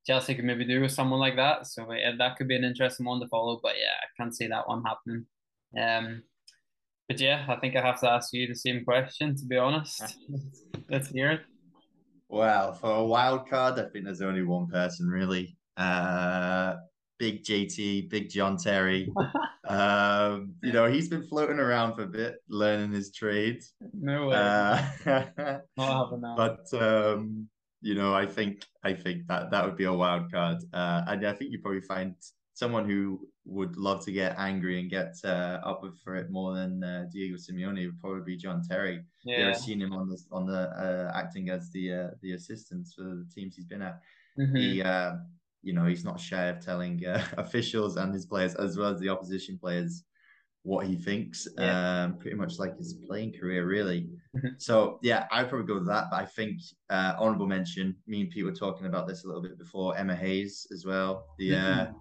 Chelsea 0.05 0.35
could 0.35 0.45
maybe 0.45 0.65
do 0.65 0.81
with 0.81 0.91
someone 0.91 1.19
like 1.19 1.35
that. 1.35 1.67
So 1.67 1.91
yeah, 1.91 2.11
that 2.17 2.37
could 2.37 2.47
be 2.47 2.55
an 2.55 2.63
interesting 2.63 3.05
one 3.05 3.19
to 3.19 3.27
follow. 3.27 3.59
But 3.61 3.73
yeah, 3.77 3.95
I 4.01 4.07
can't 4.17 4.35
see 4.35 4.47
that 4.47 4.67
one 4.67 4.83
happening. 4.83 5.25
Um, 5.79 6.23
but 7.07 7.19
yeah, 7.19 7.45
I 7.47 7.55
think 7.57 7.75
I 7.75 7.81
have 7.81 7.99
to 8.01 8.09
ask 8.09 8.33
you 8.33 8.47
the 8.47 8.55
same 8.55 8.85
question. 8.85 9.35
To 9.35 9.45
be 9.45 9.57
honest, 9.57 10.17
let's 10.89 11.09
hear 11.09 11.31
it. 11.31 11.41
Well, 12.29 12.73
for 12.73 12.89
a 12.89 13.05
wild 13.05 13.49
card, 13.49 13.79
I 13.79 13.89
think 13.89 14.05
there's 14.05 14.21
only 14.21 14.43
one 14.43 14.67
person 14.67 15.07
really. 15.07 15.57
Uh, 15.77 16.75
big 17.19 17.43
JT, 17.43 18.09
big 18.09 18.29
John 18.29 18.57
Terry. 18.57 19.11
um, 19.67 20.53
you 20.61 20.71
know, 20.71 20.87
he's 20.87 21.09
been 21.09 21.23
floating 21.23 21.59
around 21.59 21.95
for 21.95 22.03
a 22.03 22.07
bit, 22.07 22.35
learning 22.49 22.91
his 22.91 23.11
trade. 23.11 23.61
No 23.93 24.27
way. 24.27 24.35
Uh, 24.35 24.81
Not 25.77 26.05
having 26.05 26.21
that. 26.21 26.35
But 26.37 26.81
um, 26.81 27.47
you 27.81 27.95
know, 27.95 28.13
I 28.13 28.25
think 28.25 28.65
I 28.83 28.93
think 28.93 29.27
that 29.27 29.51
that 29.51 29.65
would 29.65 29.77
be 29.77 29.85
a 29.85 29.93
wild 29.93 30.31
card, 30.31 30.57
uh, 30.73 31.03
and 31.07 31.25
I 31.25 31.33
think 31.33 31.51
you 31.51 31.59
probably 31.59 31.81
find 31.81 32.15
someone 32.53 32.87
who 32.87 33.27
would 33.45 33.75
love 33.75 34.05
to 34.05 34.11
get 34.11 34.35
angry 34.37 34.79
and 34.79 34.89
get 34.89 35.15
uh, 35.23 35.59
up 35.65 35.83
for 36.03 36.15
it 36.15 36.29
more 36.29 36.53
than 36.53 36.83
uh, 36.83 37.05
Diego 37.11 37.35
Simeone 37.35 37.85
would 37.85 37.99
probably 37.99 38.21
be 38.21 38.37
John 38.37 38.61
Terry. 38.67 39.01
Yeah. 39.25 39.37
Ever 39.37 39.53
seen 39.55 39.81
him 39.81 39.93
on 39.93 40.07
the 40.07 40.17
on 40.31 40.45
the 40.45 40.69
uh, 40.69 41.11
acting 41.15 41.49
as 41.49 41.69
the 41.71 41.93
uh, 41.93 42.09
the 42.21 42.33
assistants 42.33 42.93
for 42.93 43.03
the 43.03 43.27
teams 43.33 43.55
he's 43.55 43.65
been 43.65 43.81
at? 43.81 43.99
Mm-hmm. 44.39 44.55
He, 44.55 44.81
uh, 44.81 45.13
you 45.63 45.73
know, 45.73 45.85
he's 45.85 46.03
not 46.03 46.19
shy 46.19 46.45
of 46.45 46.59
telling 46.59 47.05
uh, 47.05 47.25
officials 47.37 47.97
and 47.97 48.13
his 48.13 48.25
players 48.25 48.53
as 48.55 48.77
well 48.77 48.93
as 48.93 48.99
the 48.99 49.09
opposition 49.09 49.57
players 49.57 50.03
what 50.63 50.87
he 50.87 50.95
thinks. 50.95 51.47
Yeah. 51.57 52.03
Um, 52.03 52.17
pretty 52.17 52.35
much 52.35 52.57
like 52.57 52.77
his 52.77 52.93
playing 52.93 53.33
career, 53.33 53.65
really. 53.65 54.09
Mm-hmm. 54.35 54.55
so 54.57 54.99
yeah, 55.03 55.27
I'd 55.31 55.49
probably 55.49 55.67
go 55.67 55.75
with 55.75 55.87
that. 55.87 56.05
But 56.09 56.21
I 56.21 56.25
think 56.25 56.59
uh, 56.89 57.13
honorable 57.19 57.47
mention. 57.47 57.95
Me 58.07 58.21
and 58.21 58.29
Pete 58.29 58.45
were 58.45 58.53
talking 58.53 58.87
about 58.87 59.07
this 59.07 59.23
a 59.23 59.27
little 59.27 59.41
bit 59.41 59.59
before. 59.59 59.95
Emma 59.97 60.15
Hayes 60.15 60.65
as 60.71 60.85
well, 60.85 61.25
the 61.37 61.55
uh, 61.55 61.59
mm-hmm. 61.59 61.93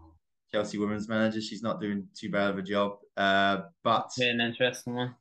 Chelsea 0.53 0.79
women's 0.79 1.09
manager. 1.09 1.41
She's 1.41 1.63
not 1.63 1.81
doing 1.81 2.07
too 2.19 2.31
bad 2.31 2.51
of 2.51 2.59
a 2.59 2.63
job. 2.63 2.99
Uh, 3.17 3.63
but 3.85 4.11
an 4.19 4.41
interesting 4.41 4.95
one. 4.95 5.15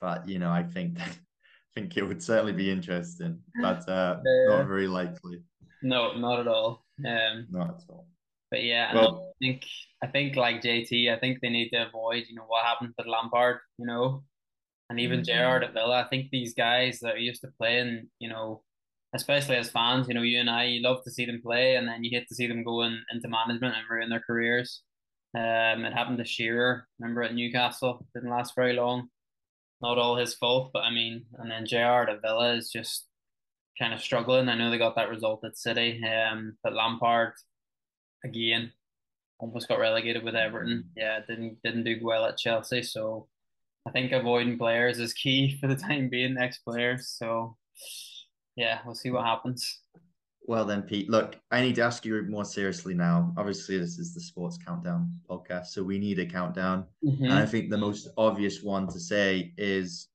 But 0.00 0.26
you 0.26 0.38
know, 0.38 0.50
I 0.50 0.62
think 0.62 0.98
I 1.00 1.10
think 1.74 1.96
it 1.96 2.02
would 2.02 2.22
certainly 2.22 2.52
be 2.52 2.70
interesting, 2.70 3.38
but 3.60 3.88
uh, 3.88 4.16
not 4.24 4.66
very 4.66 4.88
likely. 4.88 5.42
No, 5.82 6.12
not 6.14 6.40
at 6.40 6.48
all. 6.48 6.84
Um, 7.06 7.46
not 7.50 7.68
at 7.70 7.82
all. 7.88 8.06
But 8.50 8.64
yeah, 8.64 8.94
well, 8.94 9.28
I 9.30 9.44
think 9.44 9.64
I 10.02 10.06
think 10.08 10.36
like 10.36 10.62
JT, 10.62 11.14
I 11.14 11.18
think 11.18 11.38
they 11.40 11.50
need 11.50 11.70
to 11.70 11.86
avoid, 11.86 12.24
you 12.28 12.34
know, 12.34 12.44
what 12.46 12.64
happened 12.64 12.94
with 12.98 13.06
Lampard, 13.06 13.58
you 13.78 13.86
know, 13.86 14.24
and 14.88 14.98
even 14.98 15.20
mm-hmm. 15.20 15.26
Gerrard 15.26 15.62
at 15.62 15.72
Villa. 15.72 16.02
I 16.04 16.08
think 16.08 16.30
these 16.30 16.54
guys 16.54 16.98
that 17.00 17.14
are 17.14 17.18
used 17.18 17.42
to 17.42 17.52
playing, 17.58 18.08
you 18.18 18.28
know, 18.28 18.62
especially 19.14 19.56
as 19.56 19.70
fans, 19.70 20.08
you 20.08 20.14
know, 20.14 20.22
you 20.22 20.40
and 20.40 20.50
I, 20.50 20.64
you 20.64 20.82
love 20.82 21.04
to 21.04 21.10
see 21.12 21.26
them 21.26 21.40
play, 21.42 21.76
and 21.76 21.86
then 21.86 22.02
you 22.02 22.10
hate 22.10 22.28
to 22.28 22.34
see 22.34 22.48
them 22.48 22.64
go 22.64 22.82
in, 22.82 23.00
into 23.12 23.28
management 23.28 23.76
and 23.76 23.84
ruin 23.88 24.10
their 24.10 24.22
careers. 24.26 24.82
Um, 25.36 25.84
it 25.84 25.92
happened 25.92 26.18
to 26.18 26.24
Shearer. 26.24 26.88
Remember 26.98 27.22
at 27.22 27.34
Newcastle, 27.34 28.04
didn't 28.14 28.30
last 28.30 28.54
very 28.56 28.72
long. 28.72 29.08
Not 29.80 29.98
all 29.98 30.16
his 30.16 30.34
fault, 30.34 30.70
but 30.72 30.80
I 30.80 30.90
mean, 30.90 31.24
and 31.38 31.50
then 31.50 31.66
Gerrard 31.66 32.10
at 32.10 32.20
Villa 32.20 32.54
is 32.54 32.70
just 32.70 33.06
kind 33.80 33.94
of 33.94 34.00
struggling. 34.00 34.48
I 34.48 34.54
know 34.54 34.70
they 34.70 34.78
got 34.78 34.94
that 34.96 35.08
result 35.08 35.44
at 35.44 35.58
City, 35.58 36.00
um, 36.04 36.56
but 36.62 36.74
Lampard 36.74 37.32
again 38.24 38.72
almost 39.40 39.68
got 39.68 39.78
relegated 39.78 40.22
with 40.22 40.36
Everton. 40.36 40.90
Yeah, 40.96 41.20
didn't 41.26 41.58
didn't 41.64 41.84
do 41.84 41.98
well 42.02 42.26
at 42.26 42.36
Chelsea. 42.36 42.82
So 42.82 43.26
I 43.88 43.90
think 43.90 44.12
avoiding 44.12 44.58
players 44.58 44.98
is 44.98 45.12
key 45.12 45.56
for 45.60 45.66
the 45.66 45.76
time 45.76 46.08
being. 46.08 46.34
Next 46.34 46.58
players. 46.58 47.08
So 47.08 47.56
yeah, 48.56 48.80
we'll 48.84 48.94
see 48.94 49.10
what 49.10 49.24
happens. 49.24 49.80
Well 50.46 50.64
then, 50.64 50.82
Pete. 50.82 51.08
Look, 51.08 51.36
I 51.50 51.60
need 51.60 51.76
to 51.76 51.82
ask 51.82 52.04
you 52.04 52.22
more 52.28 52.44
seriously 52.44 52.94
now. 52.94 53.32
Obviously, 53.36 53.78
this 53.78 53.98
is 53.98 54.14
the 54.14 54.20
Sports 54.20 54.58
Countdown 54.58 55.12
podcast, 55.28 55.66
so 55.66 55.82
we 55.82 55.98
need 55.98 56.18
a 56.18 56.26
countdown. 56.26 56.86
Mm-hmm. 57.04 57.24
And 57.24 57.32
I 57.34 57.46
think 57.46 57.70
the 57.70 57.78
most 57.78 58.08
obvious 58.16 58.62
one 58.62 58.88
to 58.88 58.98
say 58.98 59.52
is 59.56 60.08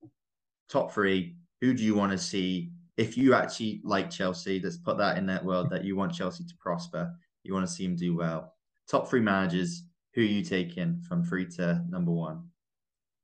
top 0.69 0.91
three. 0.91 1.37
Who 1.61 1.73
do 1.73 1.83
you 1.83 1.95
want 1.95 2.11
to 2.11 2.17
see? 2.17 2.71
If 2.97 3.17
you 3.17 3.33
actually 3.33 3.81
like 3.83 4.09
Chelsea, 4.09 4.61
let's 4.63 4.77
put 4.77 4.97
that 4.97 5.17
in 5.17 5.25
that 5.27 5.43
world 5.43 5.69
that 5.69 5.83
you 5.83 5.95
want 5.95 6.13
Chelsea 6.13 6.45
to 6.45 6.53
prosper. 6.59 7.13
You 7.43 7.53
want 7.53 7.67
to 7.67 7.71
see 7.71 7.85
them 7.85 7.95
do 7.95 8.15
well. 8.15 8.53
Top 8.89 9.09
three 9.09 9.21
managers. 9.21 9.83
Who 10.13 10.21
are 10.21 10.25
you 10.25 10.43
taking 10.43 11.01
from 11.07 11.23
three 11.23 11.45
to 11.57 11.83
number 11.89 12.11
one? 12.11 12.47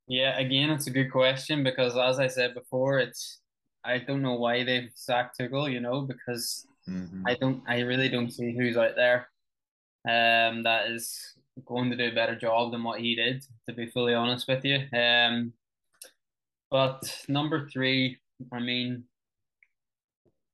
Yeah, 0.08 0.38
again, 0.38 0.70
it's 0.70 0.88
a 0.88 0.92
good 0.92 1.10
question 1.10 1.64
because, 1.64 1.96
as 1.98 2.20
I 2.20 2.28
said 2.28 2.54
before, 2.54 3.00
it's 3.00 3.40
I 3.84 4.00
don't 4.00 4.22
know 4.22 4.36
why 4.36 4.64
they've 4.64 4.92
sacked 4.94 5.40
Tuchel. 5.40 5.72
You 5.72 5.80
know, 5.80 6.02
because 6.02 6.68
mm-hmm. 6.90 7.24
I 7.26 7.36
don't, 7.36 7.64
I 7.68 7.80
really 7.80 8.10
don't 8.10 8.32
see 8.32 8.54
who's 8.54 8.76
out 8.76 8.96
there 8.96 9.30
um, 10.06 10.64
that 10.64 10.92
is 10.92 11.36
going 11.66 11.90
to 11.92 11.96
do 11.96 12.10
a 12.10 12.16
better 12.16 12.36
job 12.36 12.72
than 12.72 12.84
what 12.84 13.00
he 13.00 13.16
did. 13.16 13.46
To 13.70 13.74
be 13.74 13.88
fully 13.88 14.14
honest 14.14 14.48
with 14.50 14.66
you, 14.66 14.80
um, 14.98 15.54
but 16.70 17.02
number 17.30 17.70
three, 17.70 18.18
I 18.52 18.60
mean, 18.60 19.06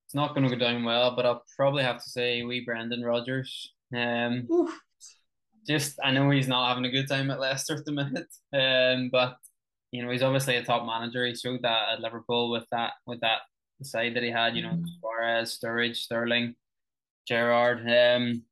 it's 0.08 0.16
not 0.16 0.34
going 0.34 0.48
to 0.48 0.56
go 0.56 0.58
down 0.58 0.86
well, 0.86 1.18
but 1.18 1.26
I'll 1.26 1.44
probably 1.58 1.84
have 1.84 2.02
to 2.02 2.10
say 2.10 2.42
we 2.44 2.64
Brendan 2.64 3.04
Rodgers. 3.04 3.74
Um, 3.94 4.48
just 5.68 6.00
I 6.02 6.12
know 6.12 6.30
he's 6.30 6.48
not 6.48 6.70
having 6.70 6.86
a 6.86 6.92
good 6.92 7.10
time 7.10 7.30
at 7.30 7.42
Leicester 7.42 7.76
at 7.76 7.84
the 7.84 7.92
minute, 7.92 8.34
um, 8.54 9.10
but 9.12 9.36
you 9.92 10.02
know 10.02 10.10
he's 10.10 10.24
obviously 10.24 10.56
a 10.56 10.64
top 10.64 10.86
manager. 10.86 11.26
He 11.26 11.36
showed 11.36 11.62
that 11.64 11.90
at 11.92 12.00
Liverpool 12.00 12.50
with 12.52 12.64
that 12.72 12.94
with 13.06 13.20
that 13.20 13.40
side 13.84 14.16
that 14.16 14.24
he 14.24 14.32
had. 14.32 14.56
You 14.56 14.62
know 14.62 14.70
mm-hmm. 14.70 14.86
Suarez, 15.02 15.60
Sturridge, 15.62 15.98
Sterling, 15.98 16.56
Gerrard. 17.28 17.80
Um, 17.86 18.44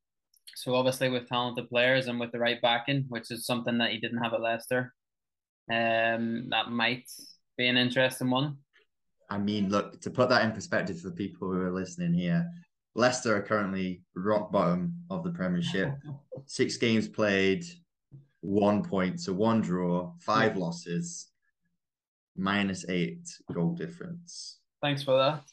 so 0.57 0.75
obviously 0.75 1.07
with 1.07 1.29
talented 1.29 1.69
players 1.69 2.07
and 2.07 2.19
with 2.19 2.33
the 2.33 2.39
right 2.39 2.61
backing, 2.61 3.05
which 3.07 3.31
is 3.31 3.45
something 3.45 3.77
that 3.77 3.91
he 3.91 3.97
didn't 3.97 4.21
have 4.21 4.33
at 4.33 4.41
Leicester, 4.41 4.93
um, 5.71 6.49
that 6.49 6.69
might 6.69 7.09
be 7.57 7.67
an 7.67 7.77
interesting 7.77 8.29
one. 8.29 8.57
I 9.29 9.38
mean, 9.38 9.69
look 9.69 9.99
to 10.01 10.09
put 10.09 10.29
that 10.29 10.43
in 10.43 10.51
perspective 10.51 10.99
for 10.99 11.11
people 11.11 11.51
who 11.51 11.59
are 11.61 11.71
listening 11.71 12.13
here. 12.13 12.49
Leicester 12.93 13.35
are 13.35 13.41
currently 13.41 14.01
rock 14.15 14.51
bottom 14.51 14.93
of 15.09 15.23
the 15.23 15.31
Premiership. 15.31 15.93
Six 16.45 16.77
games 16.77 17.07
played, 17.07 17.65
one 18.41 18.83
point, 18.83 19.19
so 19.19 19.33
one 19.33 19.61
draw, 19.61 20.13
five 20.19 20.55
losses, 20.55 21.27
minus 22.38 22.85
eight 22.88 23.27
goal 23.53 23.73
difference. 23.73 24.59
Thanks 24.81 25.03
for 25.03 25.17
that. 25.17 25.43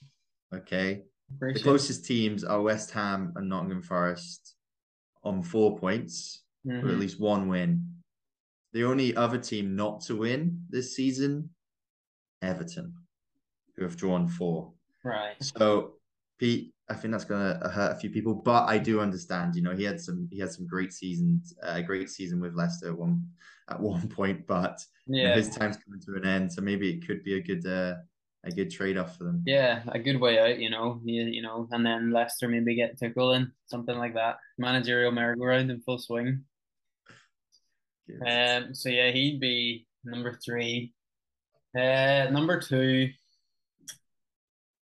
Okay. 0.56 1.02
Appreciate 1.34 1.58
the 1.58 1.64
closest 1.64 2.04
teams 2.04 2.44
are 2.44 2.60
West 2.60 2.90
Ham 2.90 3.32
and 3.36 3.48
Nottingham 3.48 3.82
Forest 3.82 4.54
on 5.24 5.42
four 5.42 5.78
points, 5.78 6.42
mm-hmm. 6.66 6.82
with 6.82 6.94
at 6.94 7.00
least 7.00 7.20
one 7.20 7.48
win. 7.48 7.88
The 8.72 8.84
only 8.84 9.16
other 9.16 9.38
team 9.38 9.76
not 9.76 10.00
to 10.02 10.16
win 10.16 10.64
this 10.70 10.94
season, 10.94 11.50
Everton, 12.42 12.94
who 13.76 13.84
have 13.84 13.96
drawn 13.96 14.28
four. 14.28 14.72
Right. 15.04 15.36
So, 15.40 15.94
Pete, 16.38 16.72
I 16.88 16.94
think 16.94 17.12
that's 17.12 17.24
going 17.24 17.60
to 17.60 17.68
hurt 17.68 17.92
a 17.92 17.98
few 17.98 18.10
people, 18.10 18.34
but 18.34 18.68
I 18.68 18.78
do 18.78 19.00
understand. 19.00 19.54
You 19.54 19.62
know, 19.62 19.74
he 19.74 19.84
had 19.84 20.00
some 20.00 20.28
he 20.30 20.38
had 20.38 20.52
some 20.52 20.66
great 20.66 20.92
seasons, 20.92 21.54
a 21.62 21.78
uh, 21.78 21.80
great 21.80 22.10
season 22.10 22.40
with 22.40 22.54
Leicester 22.54 22.88
at 22.88 22.98
one 22.98 23.24
at 23.70 23.80
one 23.80 24.08
point, 24.08 24.46
but 24.46 24.78
yeah, 25.06 25.22
you 25.22 25.28
know, 25.28 25.34
his 25.34 25.50
time's 25.50 25.78
coming 25.78 26.00
to 26.00 26.16
an 26.16 26.26
end, 26.26 26.52
so 26.52 26.60
maybe 26.60 26.90
it 26.90 27.06
could 27.06 27.22
be 27.24 27.34
a 27.34 27.40
good 27.40 27.66
uh, 27.66 27.94
a 28.44 28.50
good 28.50 28.70
trade 28.70 28.98
off 28.98 29.16
for 29.16 29.24
them. 29.24 29.42
Yeah, 29.46 29.82
a 29.88 29.98
good 29.98 30.20
way 30.20 30.38
out. 30.38 30.58
You 30.58 30.70
know, 30.70 31.00
you, 31.04 31.22
you 31.24 31.42
know, 31.42 31.68
and 31.70 31.86
then 31.86 32.10
Leicester 32.10 32.48
maybe 32.48 32.74
get 32.74 32.98
Tuchel 33.00 33.36
in 33.36 33.52
something 33.66 33.96
like 33.96 34.14
that. 34.14 34.38
Managerial 34.58 35.12
merry-go-round 35.12 35.70
in 35.70 35.80
full 35.80 35.98
swing. 35.98 36.44
Good. 38.08 38.20
Um. 38.26 38.74
So 38.74 38.88
yeah, 38.88 39.10
he'd 39.10 39.40
be 39.40 39.86
number 40.04 40.38
three. 40.44 40.92
Uh, 41.76 42.26
number 42.30 42.60
two. 42.60 43.10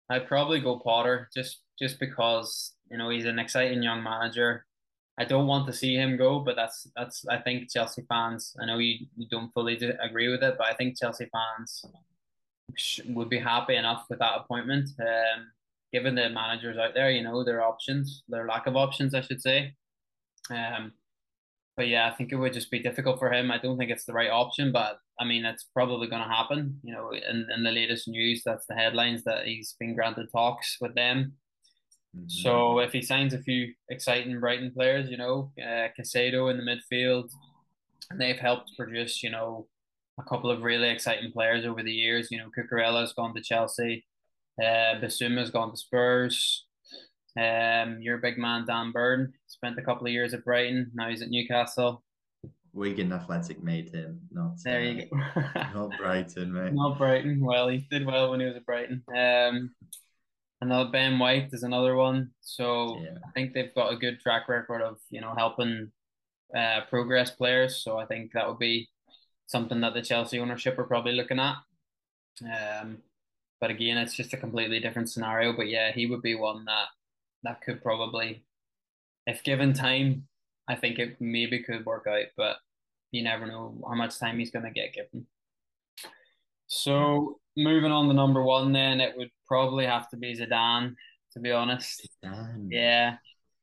I'd 0.10 0.28
probably 0.28 0.60
go 0.60 0.80
Potter 0.80 1.30
just 1.34 1.62
just 1.80 2.00
because 2.00 2.74
you 2.89 2.98
know 2.98 3.10
he's 3.10 3.26
an 3.26 3.39
exciting 3.39 3.84
young 3.84 4.04
manager. 4.04 4.65
I 5.18 5.24
don't 5.24 5.48
want 5.48 5.65
to 5.68 5.74
see 5.74 5.96
him 5.96 6.18
go, 6.18 6.39
but 6.39 6.56
that's 6.56 6.88
that's 6.96 7.26
I 7.28 7.38
think 7.38 7.72
Chelsea 7.72 8.04
fans. 8.10 8.56
I 8.62 8.65
know 8.65 8.78
you, 8.78 9.06
you 9.15 9.28
don't 9.30 9.54
fully 9.54 9.78
agree 9.78 10.30
with 10.30 10.44
it, 10.44 10.56
but 10.58 10.68
I 10.68 10.74
think 10.74 11.00
Chelsea 11.00 11.30
fans 11.32 11.86
would 13.08 13.30
be 13.30 13.39
happy 13.39 13.76
enough 13.76 14.06
with 14.10 14.20
that 14.20 14.38
appointment. 14.38 14.89
Um, 15.00 15.48
given 15.94 16.15
the 16.15 16.30
managers 16.30 16.78
out 16.78 16.94
there, 16.94 17.10
you 17.10 17.24
know 17.24 17.44
their 17.44 17.63
options, 17.63 18.24
their 18.28 18.46
lack 18.48 18.68
of 18.68 18.76
options, 18.76 19.13
I 19.15 19.22
should 19.22 19.41
say. 19.41 19.74
Um, 20.50 20.91
but 21.78 21.88
yeah, 21.88 22.10
I 22.10 22.15
think 22.15 22.32
it 22.32 22.38
would 22.38 22.54
just 22.54 22.72
be 22.72 22.80
difficult 22.80 23.20
for 23.20 23.32
him. 23.32 23.52
I 23.52 23.58
don't 23.58 23.78
think 23.78 23.91
it's 23.91 24.06
the 24.06 24.13
right 24.13 24.30
option, 24.30 24.72
but 24.72 25.00
I 25.19 25.25
mean, 25.25 25.43
that's 25.43 25.65
probably 25.73 26.08
going 26.08 26.21
to 26.21 26.28
happen. 26.28 26.80
You 26.84 26.93
know, 26.93 27.12
in, 27.12 27.47
in 27.56 27.63
the 27.63 27.71
latest 27.71 28.08
news, 28.08 28.41
that's 28.45 28.65
the 28.67 28.75
headlines 28.75 29.23
that 29.23 29.45
he's 29.45 29.75
been 29.80 29.95
granted 29.95 30.28
talks 30.32 30.78
with 30.82 30.95
them. 30.95 31.34
Mm-hmm. 32.15 32.30
So 32.30 32.80
if 32.80 32.91
he 32.91 33.01
signs 33.01 33.34
a 33.34 33.39
few 33.39 33.73
exciting 33.89 34.39
Brighton 34.39 34.71
players, 34.71 35.10
you 35.10 35.17
know, 35.17 35.51
uh, 35.62 35.88
Caicedo 35.97 36.51
in 36.51 36.58
the 36.58 36.63
midfield, 36.63 37.30
and 38.10 38.19
they've 38.19 38.38
helped 38.38 38.71
produce, 38.78 39.23
you 39.23 39.32
know, 39.32 39.67
a 40.19 40.23
couple 40.23 40.49
of 40.49 40.62
really 40.62 40.89
exciting 40.89 41.32
players 41.32 41.65
over 41.65 41.84
the 41.84 41.91
years. 41.91 42.30
You 42.32 42.38
know, 42.38 42.49
Cucurella's 42.56 43.13
gone 43.13 43.34
to 43.36 43.41
Chelsea, 43.41 44.06
uh, 44.62 44.99
Bissouma's 45.01 45.51
gone 45.51 45.71
to 45.71 45.78
Spurs. 45.78 46.65
Um, 47.38 47.99
your 47.99 48.19
big 48.19 48.38
man 48.38 48.65
Dan 48.65 48.93
Burn 48.93 49.34
spent 49.47 49.78
a 49.78 49.82
couple 49.82 50.08
of 50.08 50.13
years 50.13 50.34
at 50.34 50.45
Brighton. 50.45 50.91
Now 50.93 51.10
he's 51.10 51.21
at 51.21 51.30
Newcastle. 51.30 52.05
Wigan 52.76 53.14
Athletic 53.14 53.64
made 53.64 53.90
him, 53.90 54.20
not 54.32 54.62
there. 54.64 54.80
Uh, 54.80 54.84
you 54.84 55.06
go. 55.06 55.42
not 55.74 55.98
Brighton, 55.98 56.52
mate. 56.52 56.74
Not 56.74 56.98
Brighton. 56.98 57.40
Well, 57.40 57.70
he 57.70 57.88
did 57.90 58.06
well 58.06 58.30
when 58.30 58.42
he 58.42 58.46
was 58.46 58.58
at 58.58 58.66
Brighton. 58.66 59.02
Um, 59.16 59.74
another 60.60 60.92
Ben 60.92 61.18
White 61.18 61.50
is 61.54 61.64
another 61.64 61.96
one. 61.96 62.32
So 62.42 63.00
yeah. 63.00 63.18
I 63.26 63.32
think 63.32 63.54
they've 63.54 63.74
got 63.74 63.94
a 63.94 63.98
good 63.98 64.20
track 64.20 64.50
record 64.50 64.82
of 64.82 64.98
you 65.10 65.22
know 65.22 65.34
helping 65.36 65.92
uh, 66.56 66.82
progress 66.90 67.32
players. 67.32 67.82
So 67.82 67.98
I 67.98 68.06
think 68.06 68.34
that 68.34 68.48
would 68.48 68.60
be 68.60 68.90
something 69.48 69.80
that 69.80 69.94
the 69.94 70.02
Chelsea 70.02 70.40
ownership 70.40 70.78
are 70.78 70.84
probably 70.84 71.14
looking 71.14 71.40
at. 71.40 71.56
Um, 72.44 72.98
but 73.62 73.72
again, 73.72 73.98
it's 73.98 74.16
just 74.16 74.34
a 74.34 74.38
completely 74.38 74.82
different 74.82 75.10
scenario. 75.10 75.56
But 75.56 75.70
yeah, 75.70 75.94
he 75.94 76.08
would 76.08 76.22
be 76.22 76.36
one 76.36 76.66
that 76.66 76.88
that 77.44 77.62
could 77.62 77.82
probably, 77.82 78.44
if 79.26 79.46
given 79.46 79.72
time, 79.72 80.28
I 80.67 80.75
think 80.75 80.99
it 80.99 81.17
maybe 81.19 81.63
could 81.63 81.86
work 81.86 82.06
out. 82.08 82.25
But 82.38 82.58
you 83.12 83.23
never 83.23 83.45
know 83.45 83.78
how 83.88 83.95
much 83.95 84.19
time 84.19 84.39
he's 84.39 84.51
going 84.51 84.65
to 84.65 84.71
get 84.71 84.93
given. 84.93 85.25
So 86.67 87.39
moving 87.56 87.91
on 87.91 88.08
to 88.08 88.13
number 88.13 88.43
one, 88.43 88.73
then 88.73 88.99
it 88.99 89.15
would 89.17 89.30
probably 89.47 89.86
have 89.86 90.10
to 90.10 90.17
be 90.17 90.36
Zidane. 90.36 90.95
To 91.34 91.39
be 91.39 91.51
honest, 91.51 92.08
Zidane. 92.23 92.67
yeah. 92.69 93.17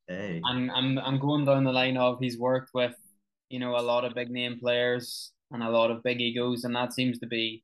Hey. 0.07 0.41
I'm 0.47 0.71
I'm 0.71 0.99
I'm 0.99 1.19
going 1.19 1.45
down 1.45 1.65
the 1.65 1.73
line 1.73 1.97
of 1.97 2.19
he's 2.21 2.39
worked 2.39 2.71
with, 2.75 2.95
you 3.49 3.59
know, 3.59 3.77
a 3.77 3.81
lot 3.81 4.05
of 4.05 4.15
big 4.15 4.31
name 4.31 4.59
players 4.61 5.33
and 5.51 5.63
a 5.63 5.71
lot 5.71 5.91
of 5.91 6.03
big 6.03 6.21
egos, 6.21 6.65
and 6.65 6.75
that 6.75 6.93
seems 6.93 7.19
to 7.21 7.27
be, 7.27 7.63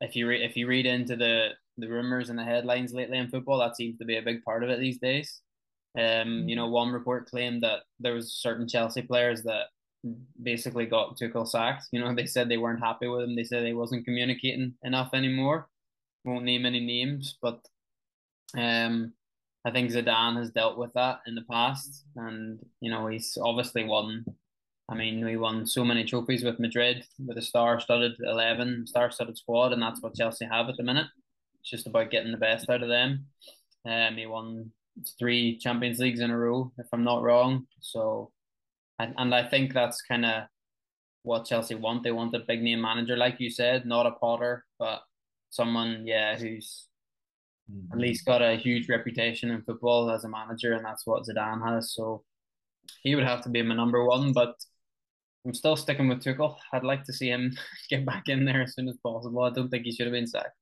if 0.00 0.16
you 0.16 0.26
re- 0.28 0.44
if 0.44 0.56
you 0.56 0.66
read 0.66 0.86
into 0.86 1.16
the 1.16 1.50
the 1.78 1.88
rumors 1.88 2.28
and 2.28 2.38
the 2.38 2.44
headlines 2.44 2.92
lately 2.92 3.18
in 3.18 3.28
football, 3.28 3.58
that 3.58 3.76
seems 3.76 3.96
to 3.98 4.04
be 4.04 4.18
a 4.18 4.22
big 4.22 4.42
part 4.44 4.62
of 4.62 4.70
it 4.70 4.80
these 4.80 4.98
days. 4.98 5.40
Um, 5.98 6.48
you 6.48 6.56
know, 6.56 6.68
one 6.68 6.92
report 6.92 7.28
claimed 7.28 7.62
that 7.62 7.80
there 8.00 8.14
was 8.14 8.32
certain 8.32 8.66
Chelsea 8.66 9.02
players 9.02 9.42
that 9.42 9.66
basically 10.42 10.86
got 10.86 11.18
Tuchel 11.18 11.46
sacked. 11.46 11.88
You 11.92 12.00
know, 12.00 12.14
they 12.14 12.26
said 12.26 12.48
they 12.48 12.56
weren't 12.56 12.82
happy 12.82 13.08
with 13.08 13.22
him. 13.22 13.36
They 13.36 13.44
said 13.44 13.66
he 13.66 13.74
wasn't 13.74 14.04
communicating 14.04 14.74
enough 14.82 15.10
anymore. 15.12 15.68
Won't 16.24 16.44
name 16.44 16.66
any 16.66 16.80
names, 16.80 17.36
but 17.42 17.60
um, 18.56 19.12
I 19.64 19.70
think 19.70 19.90
Zidane 19.90 20.38
has 20.38 20.50
dealt 20.50 20.78
with 20.78 20.92
that 20.94 21.20
in 21.26 21.34
the 21.34 21.44
past, 21.50 22.04
and 22.16 22.60
you 22.80 22.90
know 22.90 23.08
he's 23.08 23.36
obviously 23.40 23.84
won. 23.84 24.24
I 24.88 24.94
mean, 24.94 25.24
we 25.24 25.36
won 25.36 25.66
so 25.66 25.84
many 25.84 26.04
trophies 26.04 26.44
with 26.44 26.60
Madrid 26.60 27.04
with 27.24 27.38
a 27.38 27.42
star-studded 27.42 28.12
eleven, 28.24 28.86
star-studded 28.86 29.36
squad, 29.36 29.72
and 29.72 29.82
that's 29.82 30.00
what 30.02 30.14
Chelsea 30.14 30.44
have 30.44 30.68
at 30.68 30.76
the 30.76 30.82
minute. 30.82 31.06
It's 31.60 31.70
just 31.70 31.86
about 31.86 32.10
getting 32.10 32.32
the 32.32 32.38
best 32.38 32.68
out 32.68 32.82
of 32.82 32.88
them. 32.88 33.26
Um, 33.84 34.16
he 34.16 34.26
won 34.26 34.72
three 35.18 35.58
Champions 35.58 35.98
Leagues 35.98 36.20
in 36.20 36.30
a 36.30 36.38
row, 36.38 36.72
if 36.78 36.86
I'm 36.92 37.04
not 37.04 37.22
wrong. 37.22 37.66
So 37.80 38.30
and, 39.02 39.14
and 39.16 39.34
I 39.34 39.48
think 39.48 39.72
that's 39.72 40.00
kind 40.02 40.24
of 40.24 40.44
what 41.22 41.46
Chelsea 41.46 41.74
want. 41.74 42.02
They 42.02 42.12
want 42.12 42.34
a 42.34 42.40
big 42.40 42.62
name 42.62 42.80
manager, 42.80 43.16
like 43.16 43.40
you 43.40 43.50
said, 43.50 43.86
not 43.86 44.06
a 44.06 44.12
Potter, 44.12 44.64
but 44.78 45.02
someone, 45.50 46.06
yeah, 46.06 46.36
who's 46.36 46.86
mm-hmm. 47.70 47.92
at 47.92 47.98
least 47.98 48.24
got 48.24 48.42
a 48.42 48.56
huge 48.56 48.88
reputation 48.88 49.50
in 49.50 49.62
football 49.62 50.10
as 50.10 50.24
a 50.24 50.28
manager, 50.28 50.74
and 50.74 50.84
that's 50.84 51.06
what 51.06 51.24
Zidane 51.24 51.66
has. 51.66 51.94
So 51.94 52.24
he 53.02 53.14
would 53.14 53.24
have 53.24 53.42
to 53.42 53.48
be 53.48 53.62
my 53.62 53.74
number 53.74 54.04
one, 54.04 54.32
but 54.32 54.54
I'm 55.44 55.54
still 55.54 55.76
sticking 55.76 56.08
with 56.08 56.22
Tuchel. 56.22 56.56
I'd 56.72 56.84
like 56.84 57.04
to 57.04 57.12
see 57.12 57.28
him 57.28 57.56
get 57.90 58.06
back 58.06 58.28
in 58.28 58.44
there 58.44 58.62
as 58.62 58.74
soon 58.74 58.88
as 58.88 58.96
possible. 59.02 59.42
I 59.42 59.50
don't 59.50 59.68
think 59.68 59.84
he 59.84 59.92
should 59.92 60.06
have 60.06 60.14
been 60.14 60.26
sacked. 60.26 60.56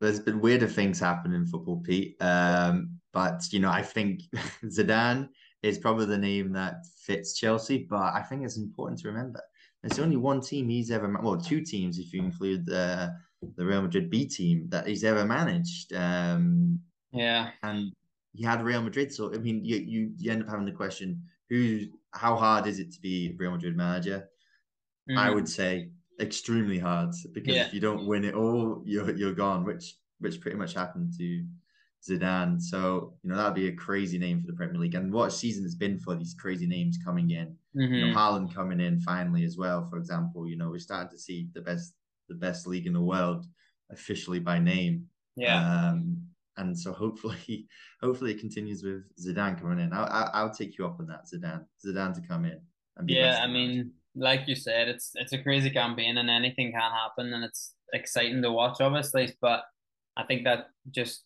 There's 0.00 0.20
been 0.20 0.40
weirder 0.40 0.68
things 0.68 1.00
happen 1.00 1.32
in 1.32 1.46
football, 1.46 1.80
Pete. 1.84 2.16
Um, 2.20 2.98
but 3.12 3.42
you 3.50 3.60
know, 3.60 3.70
I 3.70 3.82
think 3.82 4.22
Zidane 4.64 5.28
is 5.62 5.78
probably 5.78 6.06
the 6.06 6.18
name 6.18 6.52
that 6.52 6.84
fits 6.98 7.34
Chelsea. 7.34 7.86
But 7.88 8.14
I 8.14 8.22
think 8.22 8.44
it's 8.44 8.58
important 8.58 9.00
to 9.00 9.08
remember 9.08 9.40
there's 9.84 9.98
only 9.98 10.16
one 10.16 10.40
team 10.40 10.68
he's 10.68 10.90
ever 10.90 11.14
well, 11.22 11.36
two 11.36 11.60
teams 11.60 11.98
if 11.98 12.12
you 12.12 12.22
include 12.22 12.64
the 12.64 13.14
the 13.56 13.66
Real 13.66 13.82
Madrid 13.82 14.08
B 14.08 14.26
team 14.26 14.66
that 14.70 14.86
he's 14.86 15.04
ever 15.04 15.26
managed. 15.26 15.92
Um, 15.92 16.80
yeah, 17.12 17.50
and 17.62 17.92
he 18.32 18.42
had 18.42 18.64
Real 18.64 18.82
Madrid. 18.82 19.12
So 19.12 19.34
I 19.34 19.38
mean, 19.38 19.62
you 19.62 19.76
you, 19.76 20.12
you 20.16 20.32
end 20.32 20.42
up 20.42 20.48
having 20.48 20.64
the 20.64 20.72
question: 20.72 21.22
Who? 21.50 21.80
How 22.12 22.34
hard 22.34 22.66
is 22.66 22.78
it 22.78 22.92
to 22.92 23.00
be 23.00 23.34
Real 23.36 23.50
Madrid 23.50 23.76
manager? 23.76 24.28
Mm. 25.10 25.18
I 25.18 25.30
would 25.30 25.48
say 25.48 25.90
extremely 26.20 26.78
hard 26.78 27.10
because 27.32 27.54
yeah. 27.54 27.66
if 27.66 27.74
you 27.74 27.80
don't 27.80 28.06
win 28.06 28.24
it 28.24 28.34
all, 28.34 28.82
you're 28.84 29.14
you're 29.14 29.34
gone. 29.34 29.64
Which 29.64 29.94
which 30.20 30.40
pretty 30.40 30.56
much 30.56 30.74
happened 30.74 31.12
to 31.18 31.44
Zidane. 32.08 32.60
So, 32.60 33.14
you 33.22 33.30
know, 33.30 33.36
that'd 33.36 33.54
be 33.54 33.68
a 33.68 33.72
crazy 33.72 34.18
name 34.18 34.40
for 34.40 34.46
the 34.46 34.52
Premier 34.52 34.80
League. 34.80 34.94
And 34.94 35.12
what 35.12 35.28
a 35.28 35.30
season 35.30 35.64
has 35.64 35.74
been 35.74 35.98
for 35.98 36.14
these 36.14 36.34
crazy 36.34 36.66
names 36.66 36.98
coming 37.04 37.30
in. 37.30 37.56
Mm-hmm. 37.76 37.94
You 37.94 38.06
know, 38.08 38.14
Haaland 38.14 38.54
coming 38.54 38.80
in 38.80 39.00
finally 39.00 39.44
as 39.44 39.56
well, 39.56 39.88
for 39.88 39.98
example. 39.98 40.48
You 40.48 40.56
know, 40.56 40.70
we're 40.70 40.78
starting 40.78 41.10
to 41.10 41.18
see 41.18 41.48
the 41.54 41.60
best 41.60 41.94
the 42.28 42.34
best 42.34 42.66
league 42.66 42.86
in 42.86 42.92
the 42.92 43.00
world 43.00 43.46
officially 43.90 44.38
by 44.38 44.58
name. 44.58 45.06
Yeah. 45.36 45.58
Um, 45.58 46.22
and 46.56 46.78
so 46.78 46.92
hopefully, 46.92 47.66
hopefully 48.00 48.32
it 48.32 48.40
continues 48.40 48.82
with 48.82 49.04
Zidane 49.18 49.60
coming 49.60 49.80
in. 49.80 49.92
I'll, 49.92 50.08
I'll, 50.10 50.30
I'll 50.34 50.54
take 50.54 50.78
you 50.78 50.86
up 50.86 51.00
on 51.00 51.06
that, 51.08 51.26
Zidane. 51.26 51.64
Zidane 51.84 52.14
to 52.14 52.20
come 52.26 52.44
in. 52.44 52.60
and 52.96 53.10
yeah, 53.10 53.40
I 53.42 53.46
mean, 53.46 53.92
like 54.16 54.46
you 54.46 54.54
said, 54.54 54.88
it's 54.88 55.12
it's 55.14 55.32
a 55.32 55.42
crazy 55.42 55.70
campaign 55.70 56.18
and 56.18 56.30
anything 56.30 56.72
can 56.72 56.80
happen, 56.80 57.32
and 57.32 57.44
it's 57.44 57.74
exciting 57.92 58.42
to 58.42 58.52
watch, 58.52 58.80
obviously. 58.80 59.34
But 59.40 59.64
I 60.16 60.24
think 60.24 60.44
that 60.44 60.68
just 60.90 61.22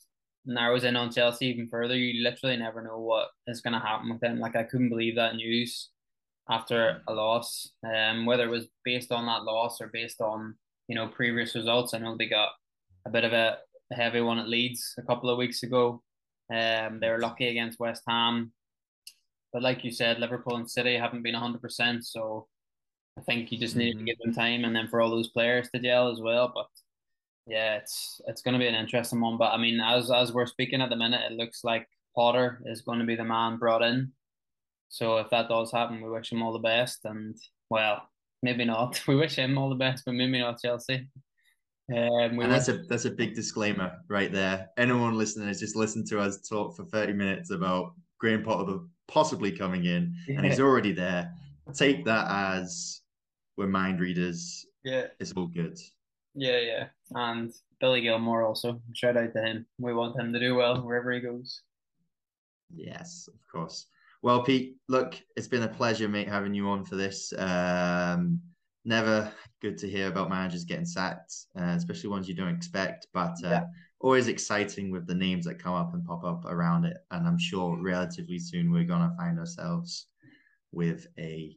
narrows 0.47 0.85
in 0.85 0.97
on 0.97 1.13
Chelsea 1.13 1.47
even 1.47 1.69
further. 1.69 1.97
You 1.97 2.23
literally 2.23 2.57
never 2.57 2.83
know 2.83 2.99
what 2.99 3.29
is 3.47 3.61
going 3.61 3.75
to 3.75 3.87
happen 3.87 4.11
with 4.11 4.21
them. 4.21 4.41
Like 4.41 4.57
I 4.57 4.63
couldn't 4.63 4.89
believe 4.89 5.17
that 5.17 5.37
news 5.37 5.91
after 6.49 7.03
a 7.07 7.13
loss, 7.13 7.71
um, 7.85 8.25
whether 8.25 8.45
it 8.45 8.51
was 8.51 8.69
based 8.85 9.13
on 9.13 9.27
that 9.27 9.45
loss 9.45 9.81
or 9.81 9.89
based 9.89 10.21
on 10.21 10.55
you 10.89 10.95
know 10.95 11.09
previous 11.09 11.55
results. 11.55 11.95
I 11.95 11.99
know 11.99 12.17
they 12.17 12.27
got 12.27 12.51
a 13.07 13.11
bit 13.11 13.25
of 13.25 13.33
a 13.33 13.59
heavy 13.93 14.21
one 14.21 14.39
at 14.39 14.49
Leeds 14.49 14.95
a 14.99 15.03
couple 15.03 15.31
of 15.31 15.39
weeks 15.39 15.63
ago. 15.63 16.03
Um, 16.51 16.99
they 17.01 17.11
were 17.11 17.21
lucky 17.21 17.49
against 17.49 17.79
West 17.79 18.03
Ham, 18.09 18.53
but 19.53 19.63
like 19.63 19.85
you 19.85 19.91
said, 19.91 20.19
Liverpool 20.19 20.57
and 20.57 20.71
City 20.71 20.97
haven't 20.97 21.23
been 21.23 21.35
hundred 21.35 21.61
percent. 21.61 22.07
So 22.07 22.49
I 23.19 23.21
think 23.23 23.51
you 23.51 23.59
just 23.59 23.77
need 23.77 23.97
mm-hmm. 23.97 24.07
to 24.07 24.13
give 24.13 24.19
them 24.19 24.33
time, 24.35 24.65
and 24.65 24.75
then 24.75 24.89
for 24.89 25.01
all 25.01 25.11
those 25.11 25.29
players 25.29 25.69
to 25.71 25.81
gel 25.81 26.11
as 26.11 26.21
well. 26.21 26.53
But 26.55 26.69
yeah, 27.47 27.77
it's 27.77 28.21
it's 28.27 28.43
going 28.43 28.53
to 28.55 28.59
be 28.59 28.69
an 28.69 28.75
interesting 28.75 29.21
one. 29.21 29.39
But 29.39 29.53
I 29.53 29.57
mean, 29.57 29.81
as 29.81 30.11
as 30.11 30.33
we're 30.33 30.47
speaking 30.47 30.81
at 30.81 30.91
the 30.91 30.97
minute, 30.97 31.31
it 31.31 31.35
looks 31.35 31.65
like 31.65 31.89
Potter 32.15 32.63
is 32.67 32.83
going 32.83 33.01
to 33.01 33.07
be 33.07 33.17
the 33.17 33.25
man 33.25 33.57
brought 33.57 33.83
in. 33.83 34.13
So 34.89 35.19
if 35.19 35.29
that 35.31 35.49
does 35.49 35.73
happen, 35.73 36.01
we 36.01 36.11
wish 36.11 36.33
him 36.33 36.43
all 36.43 36.53
the 36.53 36.59
best. 36.59 37.01
And 37.05 37.37
well, 37.71 38.03
maybe 38.43 38.65
not. 38.65 39.01
We 39.09 39.17
wish 39.17 39.37
him 39.37 39.59
all 39.59 39.69
the 39.69 39.75
best, 39.75 40.05
but 40.05 40.15
maybe 40.15 40.39
not 40.39 40.61
Chelsea. 40.63 41.09
Um, 41.91 42.39
and 42.39 42.53
that's 42.53 42.69
a 42.69 42.79
that's 42.89 43.07
a 43.07 43.11
big 43.11 43.35
disclaimer 43.35 43.93
right 44.09 44.31
there. 44.31 44.69
Anyone 44.77 45.17
listening 45.17 45.49
has 45.49 45.59
just 45.59 45.75
listened 45.75 46.07
to 46.09 46.21
us 46.21 46.47
talk 46.47 46.77
for 46.77 46.85
thirty 46.85 47.15
minutes 47.15 47.51
about 47.51 47.95
Graham 48.21 48.43
Potter 48.43 48.81
possibly 49.09 49.51
coming 49.51 49.87
in, 49.87 50.15
yeah. 50.29 50.37
and 50.37 50.47
he's 50.47 50.61
already 50.61 50.93
there. 50.93 51.33
Take 51.75 52.05
that 52.05 52.31
as 52.31 53.01
we're 53.59 53.67
mind 53.67 54.01
readers. 54.01 54.65
Yeah, 54.85 55.09
it's 55.21 55.33
all 55.33 55.49
good. 55.49 55.79
Yeah, 56.35 56.61
yeah. 56.61 56.85
And 57.15 57.53
Billy 57.81 58.01
Gilmour 58.01 58.47
also. 58.47 58.81
Shout 58.95 59.17
out 59.17 59.33
to 59.35 59.43
him. 59.43 59.67
We 59.79 59.93
want 59.93 60.19
him 60.19 60.33
to 60.33 60.39
do 60.39 60.55
well 60.55 60.81
wherever 60.81 61.11
he 61.11 61.21
goes. 61.21 61.63
Yes, 62.75 63.29
of 63.29 63.41
course. 63.51 63.87
Well, 64.23 64.43
Pete, 64.43 64.77
look, 64.89 65.21
it's 65.37 65.49
been 65.49 65.63
a 65.63 65.69
pleasure, 65.69 66.09
mate, 66.09 66.29
having 66.29 66.55
you 66.55 66.69
on 66.69 66.85
for 66.85 66.97
this. 66.97 67.33
Um, 67.37 68.41
never 68.85 69.33
good 69.61 69.79
to 69.79 69.89
hear 69.89 70.09
about 70.09 70.31
managers 70.31 70.65
getting 70.65 70.85
sacked, 70.85 71.35
uh, 71.59 71.75
especially 71.77 72.11
ones 72.11 72.29
you 72.29 72.35
don't 72.35 72.55
expect, 72.55 73.07
but 73.13 73.35
uh, 73.45 73.49
yeah. 73.49 73.65
always 74.01 74.29
exciting 74.29 74.91
with 74.91 75.07
the 75.07 75.15
names 75.15 75.45
that 75.47 75.63
come 75.63 75.75
up 75.75 75.95
and 75.95 76.05
pop 76.05 76.25
up 76.25 76.45
around 76.47 76.85
it. 76.85 76.97
And 77.11 77.27
I'm 77.27 77.39
sure 77.39 77.79
relatively 77.81 78.39
soon 78.39 78.71
we're 78.71 78.85
going 78.85 79.09
to 79.09 79.17
find 79.17 79.39
ourselves 79.39 80.07
with 80.73 81.07
a 81.19 81.57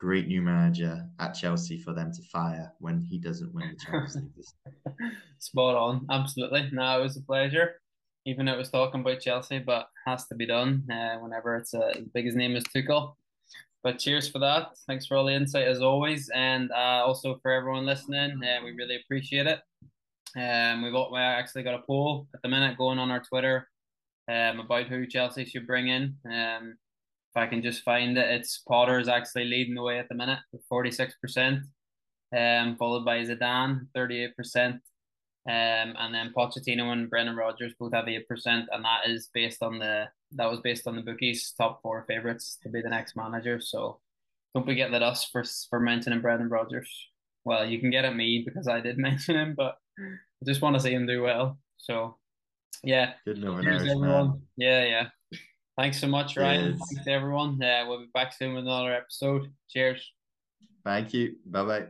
great 0.00 0.26
new 0.26 0.40
manager 0.40 1.04
at 1.18 1.34
Chelsea 1.34 1.78
for 1.78 1.92
them 1.92 2.10
to 2.12 2.22
fire 2.32 2.72
when 2.80 3.00
he 3.00 3.18
doesn't 3.18 3.54
win 3.54 3.70
the 3.70 3.84
Champions 3.84 4.16
League. 4.16 5.12
Spot 5.38 5.74
on, 5.76 6.06
absolutely. 6.10 6.68
No, 6.72 6.98
it 6.98 7.02
was 7.02 7.16
a 7.16 7.22
pleasure. 7.22 7.74
Even 8.26 8.46
though 8.46 8.54
it 8.54 8.58
was 8.58 8.70
talking 8.70 9.00
about 9.00 9.20
Chelsea, 9.20 9.58
but 9.58 9.88
has 10.06 10.26
to 10.26 10.34
be 10.34 10.46
done 10.46 10.84
uh, 10.90 11.16
whenever 11.18 11.56
it's 11.56 11.74
uh, 11.74 11.92
as 11.96 12.04
big 12.12 12.26
as 12.26 12.34
name 12.34 12.56
as 12.56 12.64
Tuchel. 12.64 13.14
But 13.82 13.98
cheers 13.98 14.28
for 14.28 14.38
that. 14.40 14.72
Thanks 14.86 15.06
for 15.06 15.16
all 15.16 15.24
the 15.24 15.32
insight 15.32 15.66
as 15.66 15.80
always, 15.80 16.30
and 16.34 16.70
uh, 16.70 17.02
also 17.06 17.38
for 17.42 17.50
everyone 17.50 17.86
listening. 17.86 18.40
Uh, 18.42 18.62
we 18.62 18.72
really 18.72 18.96
appreciate 18.96 19.46
it. 19.46 19.60
Um, 20.36 20.82
we've 20.82 20.92
got, 20.92 21.12
we 21.12 21.18
actually 21.18 21.62
got 21.62 21.74
a 21.74 21.82
poll 21.86 22.26
at 22.34 22.42
the 22.42 22.48
minute 22.48 22.76
going 22.76 22.98
on 22.98 23.10
our 23.10 23.22
Twitter 23.22 23.68
um, 24.28 24.60
about 24.60 24.86
who 24.86 25.06
Chelsea 25.06 25.44
should 25.44 25.66
bring 25.66 25.88
in. 25.88 26.14
Um, 26.30 26.76
if 27.34 27.36
I 27.40 27.46
can 27.46 27.62
just 27.62 27.82
find 27.82 28.18
it, 28.18 28.28
it's 28.28 28.62
Potter 28.66 28.98
is 28.98 29.08
actually 29.08 29.44
leading 29.44 29.74
the 29.74 29.82
way 29.82 29.98
at 29.98 30.08
the 30.08 30.14
minute 30.14 30.40
with 30.52 30.62
46%, 30.70 31.62
um, 32.36 32.76
followed 32.76 33.04
by 33.04 33.18
Zidane, 33.20 33.86
38%. 33.96 34.80
Um, 35.48 35.94
and 35.98 36.14
then 36.14 36.32
Pochettino 36.36 36.92
and 36.92 37.08
Brendan 37.08 37.36
Rodgers 37.36 37.72
both 37.78 37.94
have 37.94 38.06
8%, 38.06 38.20
and 38.46 38.84
that 38.84 39.08
is 39.08 39.30
based 39.32 39.62
on 39.62 39.78
the 39.78 40.06
that 40.32 40.50
was 40.50 40.60
based 40.60 40.86
on 40.86 40.94
the 40.94 41.02
bookies' 41.02 41.52
top 41.56 41.80
four 41.82 42.04
favourites 42.06 42.58
to 42.62 42.68
be 42.68 42.82
the 42.82 42.90
next 42.90 43.16
manager. 43.16 43.58
So 43.60 44.00
don't 44.54 44.66
be 44.66 44.74
getting 44.74 44.94
at 44.94 45.02
us 45.02 45.24
for 45.24 45.42
for 45.70 45.80
mentioning 45.80 46.20
Brendan 46.20 46.50
Rodgers. 46.50 46.90
Well, 47.44 47.64
you 47.64 47.80
can 47.80 47.90
get 47.90 48.04
at 48.04 48.14
me 48.14 48.42
because 48.44 48.68
I 48.68 48.80
did 48.80 48.98
mention 49.08 49.36
him, 49.36 49.54
but 49.56 49.76
I 49.98 50.44
just 50.44 50.60
want 50.60 50.76
to 50.76 50.80
see 50.80 50.92
him 50.92 51.06
do 51.06 51.22
well. 51.22 51.58
So 51.78 52.18
yeah. 52.84 53.14
Good 53.24 53.40
Cheers, 53.40 53.82
everyone. 53.82 54.42
Yeah, 54.56 54.84
yeah. 54.84 55.38
Thanks 55.80 55.98
so 55.98 56.08
much, 56.08 56.36
Ryan. 56.36 56.76
Yes. 56.78 56.88
Thanks 56.92 57.08
everyone. 57.08 57.62
Uh, 57.62 57.86
we'll 57.88 58.00
be 58.00 58.10
back 58.12 58.34
soon 58.34 58.52
with 58.52 58.64
another 58.64 58.92
episode. 58.92 59.50
Cheers. 59.70 60.12
Thank 60.84 61.14
you. 61.14 61.36
Bye 61.46 61.64
bye. 61.64 61.86